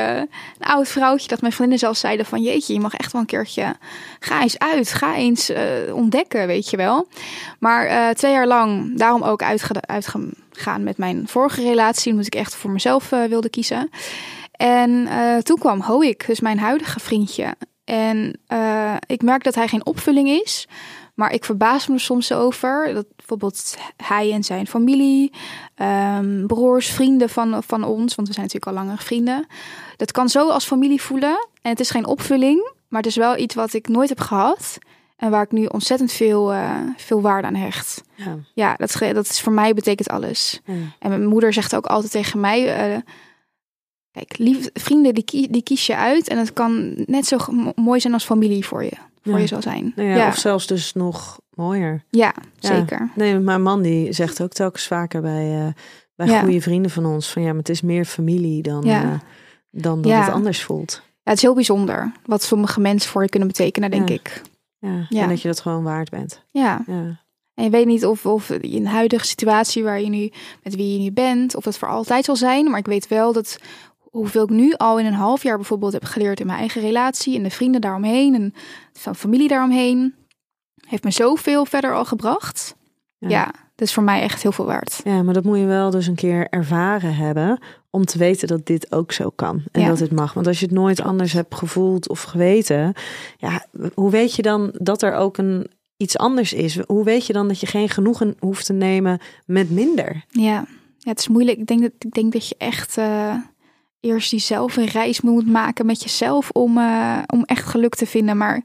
[0.60, 3.28] een oud vrouwtje dat mijn vriendinnen zelfs zeiden van jeetje, je mag echt wel een
[3.28, 3.76] keertje,
[4.20, 7.08] ga eens uit, ga eens eh, ontdekken, weet je wel.
[7.60, 12.36] Maar eh, twee jaar lang daarom ook uitge- uitgegaan met mijn vorige relatie, omdat ik
[12.36, 13.90] echt voor mezelf wilde kiezen.
[14.60, 17.56] En eh, toen kwam Hoik, dus mijn huidige vriendje.
[17.84, 20.68] En eh, ik merk dat hij geen opvulling is.
[21.16, 22.94] Maar ik verbaas me er soms over.
[22.94, 25.34] Dat bijvoorbeeld hij en zijn familie,
[25.76, 28.16] ehm, broers, vrienden van, van ons.
[28.16, 29.48] Want we zijn natuurlijk al langer vrienden.
[29.96, 31.48] Dat kan zo als familie voelen.
[31.62, 32.72] En het is geen opvulling.
[32.88, 34.78] Maar het is wel iets wat ik nooit heb gehad.
[35.18, 38.02] En waar ik nu ontzettend veel, eh, veel waarde aan hecht.
[38.16, 38.38] Ja.
[38.54, 40.62] Ja, dat, dat is voor mij betekent alles.
[40.66, 40.74] Ja.
[41.00, 43.04] En mijn moeder zegt ook altijd tegen mij:
[44.12, 46.28] Kijk, lief, vrienden die, kie- die kies je uit.
[46.28, 48.92] En het kan net zo mo- mooi zijn als familie voor je.
[49.24, 49.40] Voor Ja.
[49.40, 49.94] je zal zijn.
[49.96, 52.04] Nou ja, ja, Of zelfs dus nog mooier.
[52.10, 52.76] ja, Ja.
[52.76, 53.10] zeker.
[53.16, 55.74] Nee, mijn man die zegt ook telkens vaker bij, eh,
[56.16, 59.04] bij goede vrienden van ons van ja, maar het is meer familie dan, Ja.
[59.04, 59.20] eh,
[59.72, 61.02] dan dat het anders voelt.
[61.04, 64.42] Ja, het is heel bijzonder wat sommige mensen voor je kunnen betekenen, denk ik.
[64.80, 65.06] Ja.
[65.10, 66.44] En dat je dat gewoon waard bent.
[66.52, 66.84] Ja.
[66.88, 67.20] Ja.
[67.54, 70.32] En je weet niet of, of in de huidige situatie waar je nu,
[70.64, 72.70] met wie je nu bent, of dat voor altijd zal zijn.
[72.70, 73.58] Maar ik weet wel dat
[74.10, 77.38] hoeveel ik nu al in een half jaar bijvoorbeeld heb geleerd in mijn eigen relatie
[77.38, 78.54] en de vrienden daaromheen en
[78.94, 80.16] van familie daaromheen,
[80.88, 82.76] heeft me zoveel verder al gebracht.
[83.18, 83.30] Ja.
[83.30, 83.46] Ja,
[83.76, 85.02] dat is voor mij echt heel veel waard.
[85.04, 88.66] Ja, maar dat moet je wel dus een keer ervaren hebben om te weten dat
[88.66, 89.88] dit ook zo kan en Ja.
[89.88, 90.34] dat het mag.
[90.34, 92.94] Want als je het nooit anders hebt gevoeld of geweten,
[93.38, 96.80] ja, hoe weet je dan dat er ook een iets anders is?
[96.80, 100.26] Hoe weet je dan dat je geen genoegen hoeft te nemen met minder?
[100.30, 100.66] Ja,
[100.98, 101.58] ja het is moeilijk.
[101.58, 103.36] Ik denk dat, ik denk dat je echt eh,
[104.00, 108.06] eerst die zelf een reis moet maken met jezelf om, eh, om echt geluk te
[108.06, 108.38] vinden.
[108.38, 108.62] Maar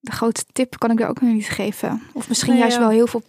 [0.00, 2.02] de grote tip kan ik er ook nog niet geven.
[2.12, 3.22] Of misschien Nou juist wel heel veel.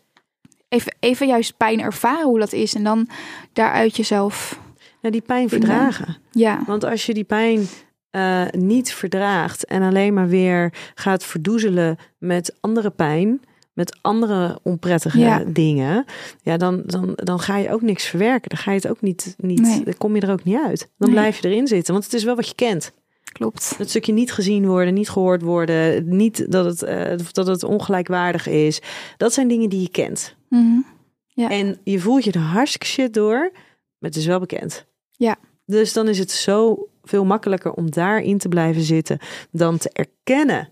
[0.70, 2.76] Even, even juist pijn ervaren hoe dat is.
[2.76, 3.10] En dan
[3.54, 4.62] daaruit jezelf.
[5.02, 5.70] Die pijn Vinden.
[5.70, 6.18] verdragen.
[6.32, 7.68] Ja, Want als je die pijn
[8.10, 13.42] eh, niet verdraagt en alleen maar weer gaat verdoezelen met andere pijn,
[13.74, 15.44] met andere onprettige Ja.
[15.48, 16.06] dingen,
[16.42, 18.50] ja, dan, dan, dan ga je ook niks verwerken.
[18.50, 19.84] Dan ga je het ook niet, niet Nee.
[19.84, 20.80] dan kom je er ook niet uit.
[20.98, 21.18] Dan Nee.
[21.20, 22.92] blijf je erin zitten, want het is wel wat je kent.
[23.32, 23.76] klopt.
[23.78, 28.48] Dat stukje niet gezien worden, niet gehoord worden, niet dat het, eh, dat het ongelijkwaardig
[28.48, 28.82] is.
[29.18, 30.36] Dat zijn dingen die je kent.
[30.50, 30.80] Mhm.
[31.28, 31.50] Ja.
[31.50, 33.50] En je voelt je er hartstikke shit door,
[33.98, 34.86] maar het is wel bekend.
[35.12, 35.36] Ja.
[35.66, 39.20] Dus dan is het zo veel makkelijker om daarin te blijven zitten
[39.52, 40.70] dan te erkennen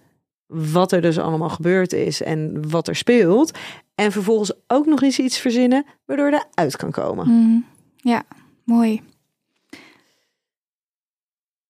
[0.54, 3.58] wat er dus allemaal gebeurd is en wat er speelt.
[3.96, 7.28] En vervolgens ook nog eens iets verzinnen waardoor je eruit kan komen.
[7.28, 7.60] Mhm.
[7.96, 8.24] Ja,
[8.64, 9.02] mooi.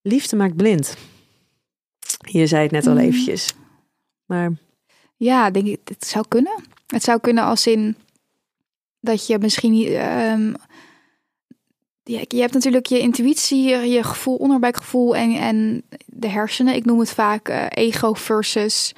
[0.02, 0.96] Liefde maakt blind.
[2.32, 3.00] Je zei het net al Mm.
[3.00, 3.54] eventjes.
[4.26, 4.52] Maar
[5.16, 6.64] Ja, denk ik, het zou kunnen.
[6.88, 7.96] Het zou kunnen als in
[9.00, 9.88] dat je misschien niet.
[12.04, 16.76] Ja, je hebt natuurlijk je intuïtie, je, je gevoel, onderbuikgevoel en, en de hersenen.
[16.76, 18.94] Ik noem het vaak eh, ego versus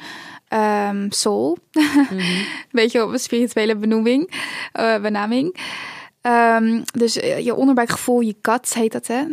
[0.47, 1.57] ehm, soul.
[2.71, 4.33] Weet je, op een spirituele benoeming,
[4.71, 5.57] eh, benaming.
[6.21, 9.23] Ehm, dus eh, je onderbuikgevoel, je gut heet dat, hè?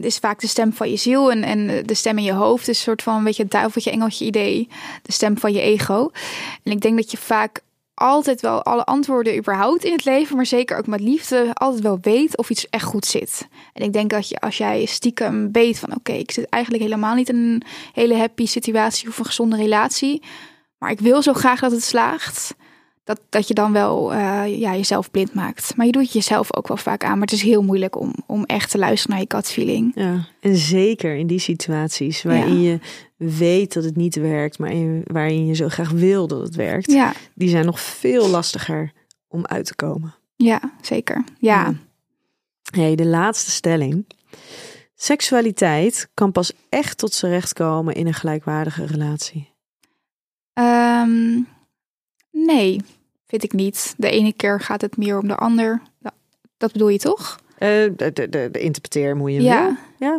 [0.00, 2.76] is vaak de stem van je ziel en, en de stem in je hoofd is
[2.76, 4.68] een soort van een beetje duiveltje, engeltje idee.
[5.02, 6.10] De stem van je ego.
[6.62, 7.60] En ik denk dat je vaak
[7.98, 11.98] altijd wel alle antwoorden überhaupt in het leven, maar zeker ook met liefde, altijd wel
[12.00, 13.48] weet of iets echt goed zit.
[13.72, 17.14] En ik denk dat je als jij stiekem weet van oké, ik zit eigenlijk helemaal
[17.14, 20.22] niet in een hele happy situatie of een gezonde relatie,
[20.78, 22.54] maar ik wil zo graag dat het slaagt.
[23.08, 25.76] Dat, dat je dan wel eh, ja, jezelf blind maakt.
[25.76, 27.12] Maar je doet het jezelf ook wel vaak aan.
[27.18, 29.92] Maar het is heel moeilijk om, om echt te luisteren naar je gut feeling.
[29.94, 32.78] ja, en zeker in die situaties waarin je
[33.16, 36.90] weet dat het niet werkt, maar in- waarin je zo graag wil dat het werkt,
[36.92, 38.92] Ja, die zijn nog veel lastiger
[39.28, 40.14] om uit te komen.
[40.36, 41.24] ja zeker.
[41.38, 41.62] Ja.
[41.64, 41.74] Ja.
[42.80, 44.06] Hey, de laatste stelling.
[44.94, 49.52] Seksualiteit kan pas echt tot zijn recht komen in een gelijkwaardige relatie.
[50.52, 51.40] Ehm,
[52.30, 52.80] nee,
[53.28, 53.94] vind ik niet.
[53.96, 55.82] De ene keer gaat het meer om de ander.
[56.56, 57.38] Dat bedoel je toch?
[57.58, 59.78] Eh, de, de, de, de interpreteer moet je Ja.
[59.98, 60.18] Ja.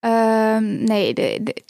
[0.00, 1.62] Ehm, nee, de, de,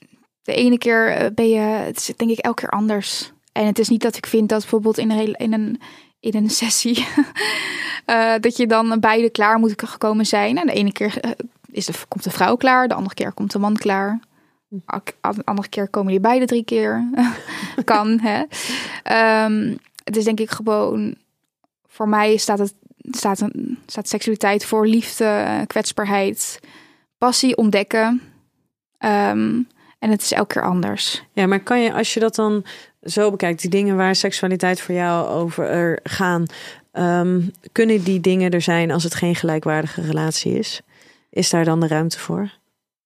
[0.42, 3.32] de ene keer eh, ben je, het is denk ik elke keer anders.
[3.52, 5.80] En het is niet dat ik vind dat bijvoorbeeld in een, in een,
[6.20, 7.06] in een sessie,
[8.04, 10.58] eh, dat je dan beide klaar moet gekomen zijn.
[10.58, 11.20] En de ene keer
[11.70, 14.20] is de, komt de vrouw klaar, de andere keer komt de man klaar.
[14.68, 17.08] De andere keer komen die beide drie keer.
[17.84, 18.42] kan, hè.
[19.02, 21.14] Ehm, het is denk ik gewoon,
[21.86, 22.74] voor mij staat het,
[23.10, 26.60] staat, een, staat seksualiteit voor liefde, kwetsbaarheid,
[27.18, 28.22] passie, ontdekken.
[28.98, 29.62] Ehm,
[29.98, 31.24] en het is elke keer anders.
[31.32, 32.64] ja, maar kan je, als je dat dan
[33.02, 36.46] zo bekijkt, die dingen waar seksualiteit voor jou over er gaan,
[36.92, 37.40] ehm,
[37.72, 40.80] kunnen die dingen er zijn als het geen gelijkwaardige relatie is?
[41.30, 42.50] Is daar dan de ruimte voor?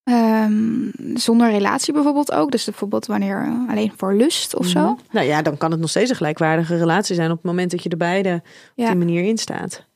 [0.09, 2.51] Ehm, zonder relatie bijvoorbeeld ook.
[2.51, 4.81] Dus bijvoorbeeld wanneer eh, alleen voor lust of zo.
[4.81, 5.01] Mhm.
[5.11, 7.83] Nou ja, dan kan het nog steeds een gelijkwaardige relatie zijn op het moment dat
[7.83, 8.43] je er beide
[8.77, 9.87] op die manier in staat.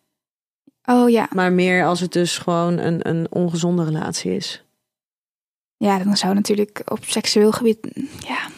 [0.84, 1.28] Oh ja.
[1.32, 4.64] Maar meer als het dus gewoon een, een ongezonde relatie is.
[5.76, 7.78] Ja, dan zou natuurlijk op seksueel gebied.
[8.18, 8.48] Ja.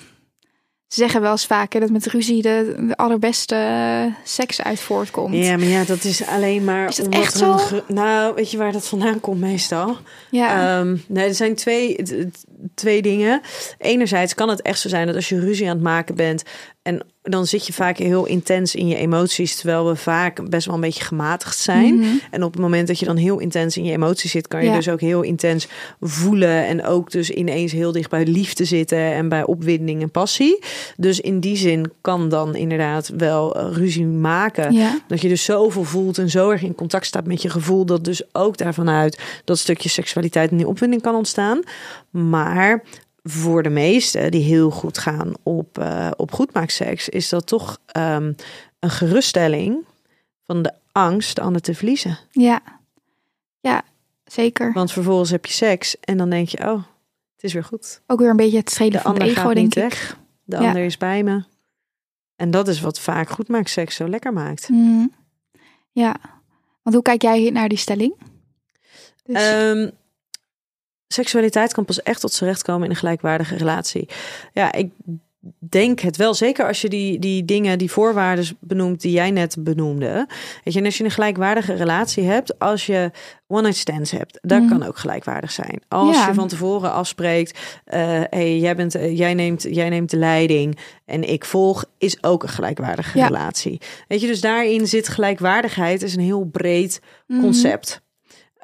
[0.95, 5.35] Ze zeggen wel eens vaker dat met ruzie de, de allerbeste eh, seks uit voortkomt.
[5.35, 7.61] Ja, maar ja, dat is alleen maar Is dat omdat echt zo?
[7.89, 9.97] Nou, weet je waar dat vandaan komt meestal?
[10.31, 10.79] Ja.
[10.79, 12.03] Ehm, nee, er zijn twee,
[12.75, 13.41] twee dingen.
[13.79, 16.43] Enerzijds kan het echt zo zijn dat als je ruzie aan het maken bent...
[16.85, 19.57] en dan zit je vaak heel intens in je emoties...
[19.57, 21.95] terwijl we vaak best wel een beetje gematigd zijn.
[21.95, 22.09] Mhm.
[22.31, 24.49] En op het moment dat je dan heel intens in je emoties zit...
[24.49, 24.75] kan je Ja.
[24.75, 25.69] dus ook heel intens
[26.01, 26.67] voelen...
[26.67, 28.99] en ook dus ineens heel dicht bij liefde zitten...
[28.99, 30.59] en bij opwinding en passie.
[30.97, 34.73] Dus in die zin kan dan inderdaad wel eh, ruzie maken...
[34.73, 35.01] ja.
[35.07, 38.05] Dat je dus zoveel voelt en zo erg in contact staat met je gevoel, dat
[38.05, 41.61] dus ook daarvan uit dat stukje seksualiteit en die opwinding kan ontstaan.
[42.11, 42.83] Maar
[43.27, 48.33] voor de meesten die heel goed gaan op, eh op goedmaakseks, is dat toch ehm,
[48.79, 49.85] een geruststelling
[50.45, 52.19] van de angst de ander te verliezen.
[52.31, 52.63] Ja.
[53.61, 53.83] Ja,
[54.25, 54.73] zeker.
[54.73, 56.83] Want vervolgens heb je seks en dan denk je, oh,
[57.35, 58.01] het is weer goed.
[58.07, 59.83] Ook weer een beetje het strelen De van ander ego, denk niet ik.
[59.83, 60.19] weg.
[60.45, 60.67] De Ja.
[60.69, 61.45] ander is bij me.
[62.37, 64.69] En dat is wat vaak goedmaakseks zo lekker maakt.
[64.69, 65.07] Mhm.
[65.93, 66.17] Ja.
[66.83, 68.15] Want hoe kijk jij naar die stelling?
[69.25, 69.91] Dus, Ehm,
[71.15, 74.09] seksualiteit kan pas echt tot zijn recht komen in een gelijkwaardige relatie.
[74.53, 74.91] Ja, ik
[75.59, 76.35] denk het wel.
[76.35, 80.27] Zeker als je die, die dingen, die voorwaarden benoemt die jij net benoemde.
[80.65, 83.11] Weet je, en als je een gelijkwaardige relatie hebt, als je
[83.47, 84.69] one-night stands hebt, dat Mhm.
[84.69, 85.83] kan ook gelijkwaardig zijn.
[85.89, 86.27] Als Ja.
[86.29, 90.79] je van tevoren afspreekt, eh hey, jij, bent, eh, jij, neemt, jij neemt de leiding
[91.05, 93.27] en ik volg, is ook een gelijkwaardige Ja.
[93.27, 93.81] relatie.
[94.09, 97.41] Weet je, dus daarin zit gelijkwaardigheid, is een heel breed mhm.
[97.41, 98.03] concept.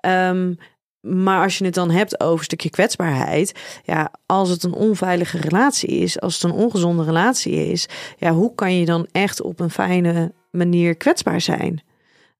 [0.00, 0.52] Ehm,
[1.00, 3.52] maar als je het dan hebt over een stukje kwetsbaarheid,
[3.84, 8.54] ja, als het een onveilige relatie is, als het een ongezonde relatie is, ja, hoe
[8.54, 11.82] kan je dan echt op een fijne manier kwetsbaar zijn?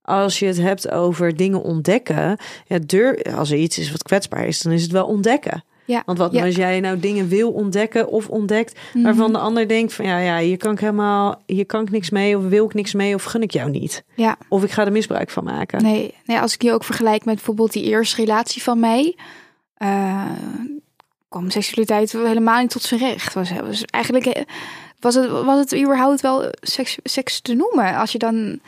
[0.01, 2.79] Als je het hebt over dingen ontdekken, ja,
[3.35, 5.63] als er iets is wat kwetsbaar is, dan is het wel ontdekken.
[5.85, 6.03] Ja.
[6.05, 6.45] Want wat ja.
[6.45, 9.03] als jij nou dingen wil ontdekken of ontdekt, Mhm.
[9.03, 12.09] waarvan de ander denkt van ja, ja, hier kan ik helemaal, hier kan ik niks
[12.09, 14.03] mee, of wil ik niks mee, of gun ik jou niet.
[14.15, 15.83] Ja, Of ik ga er misbruik van maken.
[15.83, 19.15] nee, nee, als ik je ook vergelijk met bijvoorbeeld die eerste relatie van mij,
[19.77, 20.25] eh,
[21.29, 23.33] kwam seksualiteit helemaal niet tot zijn recht.
[23.33, 24.43] Was, was eigenlijk eh,
[24.99, 28.59] was het, was het überhaupt wel seks, seks te noemen als je dan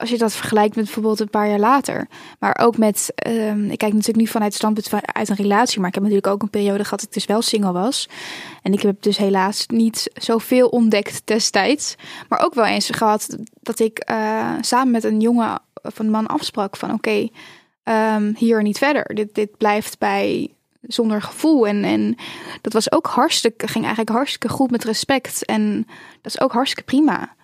[0.00, 2.08] als je dat vergelijkt met bijvoorbeeld een paar jaar later.
[2.38, 5.78] Maar ook met, ehm, ik kijk natuurlijk nu vanuit het standpunt van uit een relatie,
[5.78, 8.08] maar ik heb natuurlijk ook een periode gehad dat ik dus wel single was.
[8.62, 11.94] En ik heb dus helaas niet zoveel ontdekt destijds.
[12.28, 16.26] Maar ook wel eens gehad dat ik eh, samen met een jongen of een man
[16.26, 17.28] afsprak van oké,
[17.82, 19.14] ehm, hier niet verder.
[19.14, 21.66] Dit, dit blijft bij zonder gevoel.
[21.66, 22.16] En, en
[22.60, 25.44] dat was ook hartstikke, ging eigenlijk hartstikke goed met respect.
[25.44, 25.86] En
[26.20, 27.34] dat is ook hartstikke prima.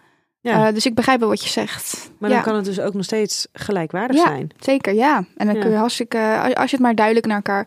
[0.47, 2.11] Ja, Eh, dus ik begrijp wel wat je zegt.
[2.19, 4.23] maar dan kan het dus ook nog steeds gelijkwaardig Ja.
[4.27, 4.51] zijn.
[4.61, 5.25] zeker, ja.
[5.37, 7.67] En dan kun je hartstikke, als- als je het maar duidelijk naar elkaar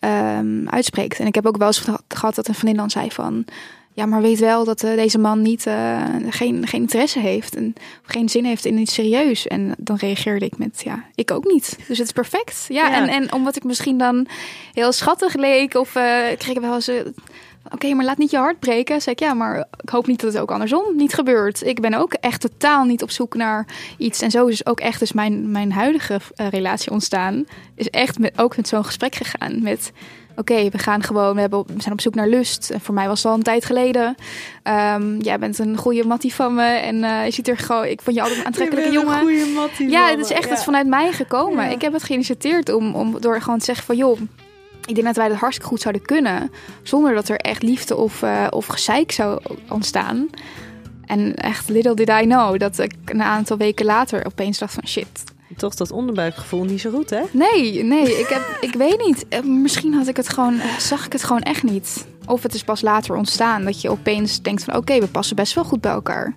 [0.00, 1.18] ehm, uitspreekt.
[1.18, 3.44] En ik heb ook wel eens geha- gehad dat een vriendin dan zei van...
[3.92, 7.74] Ja, maar weet wel dat eh, deze man niet, eh, geen, geen interesse heeft en
[8.02, 9.46] geen zin heeft in iets serieus.
[9.46, 11.76] En dan reageerde ik met, ja, ik ook niet.
[11.88, 12.64] Dus het is perfect.
[12.68, 12.92] Ja.
[12.94, 14.26] En, en omdat ik misschien dan
[14.72, 15.92] heel schattig leek of
[16.38, 16.90] kreeg ik wel eens...
[17.72, 19.00] Oké, maar laat niet je hart breken.
[19.00, 21.66] Zeg ik, ja, maar ik hoop niet dat het ook andersom niet gebeurt.
[21.66, 23.66] Ik ben ook echt totaal niet op zoek naar
[23.98, 24.22] iets.
[24.22, 27.44] En zo is ook echt dus mijn, mijn huidige eh, relatie ontstaan.
[27.74, 29.62] Is echt met, ook met zo'n gesprek gegaan.
[29.62, 29.92] Met,
[30.36, 32.70] oké, we gaan gewoon, we, hebben, we zijn op zoek naar lust.
[32.70, 34.14] En voor mij was het al een tijd geleden.
[34.62, 36.66] Ehm, jij bent een goede mattie van me.
[36.66, 39.26] En eh, je ziet er gewoon, ik vond je altijd een aantrekkelijke jongen.
[39.78, 41.64] Ja, het is echt het vanuit mij gekomen.
[41.64, 41.70] Ja.
[41.70, 44.18] Ik heb het geïnitieerd om, om door gewoon te zeggen van joh,
[44.88, 46.50] ik denk dat wij dat hartstikke goed zouden kunnen.
[46.82, 50.28] Zonder dat er echt liefde of, eh, of gezeik zou ontstaan.
[51.04, 54.86] En echt little did I know dat ik een aantal weken later opeens dacht van
[54.86, 55.24] shit.
[55.56, 57.20] Toch dat onderbuikgevoel niet zo goed, hè?
[57.30, 59.28] Nee, nee, ik, heb, ik weet niet.
[59.28, 62.06] Eh, Misschien had ik het gewoon, eh, zag ik het gewoon echt niet.
[62.26, 65.54] Of het is pas later ontstaan dat je opeens denkt van oké, we passen best
[65.54, 66.34] wel goed bij elkaar.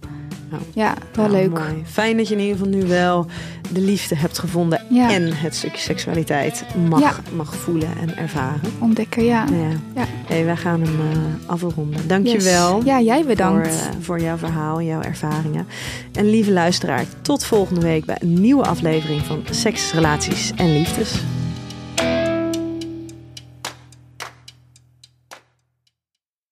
[0.52, 1.50] Nou, Ja, wel Nou, leuk.
[1.50, 1.84] mooi.
[1.86, 3.26] Fijn dat je in ieder geval nu wel
[3.74, 5.12] de liefde hebt gevonden Ja.
[5.12, 7.14] en het stukje seksualiteit mag, Ja.
[7.36, 8.60] mag voelen en ervaren.
[8.80, 9.44] Ontdekken, ja.
[9.50, 9.70] Nou ja.
[9.96, 10.06] Ja.
[10.28, 12.08] Hey, wij gaan hem eh afronden.
[12.08, 12.76] Dankjewel.
[12.76, 12.86] Yes.
[12.86, 13.68] Ja, jij bedankt.
[13.70, 15.68] Voor, eh, voor jouw verhaal, jouw ervaringen.
[16.14, 21.22] En lieve luisteraar, tot volgende week bij een nieuwe aflevering van Seks, Relaties en Liefdes.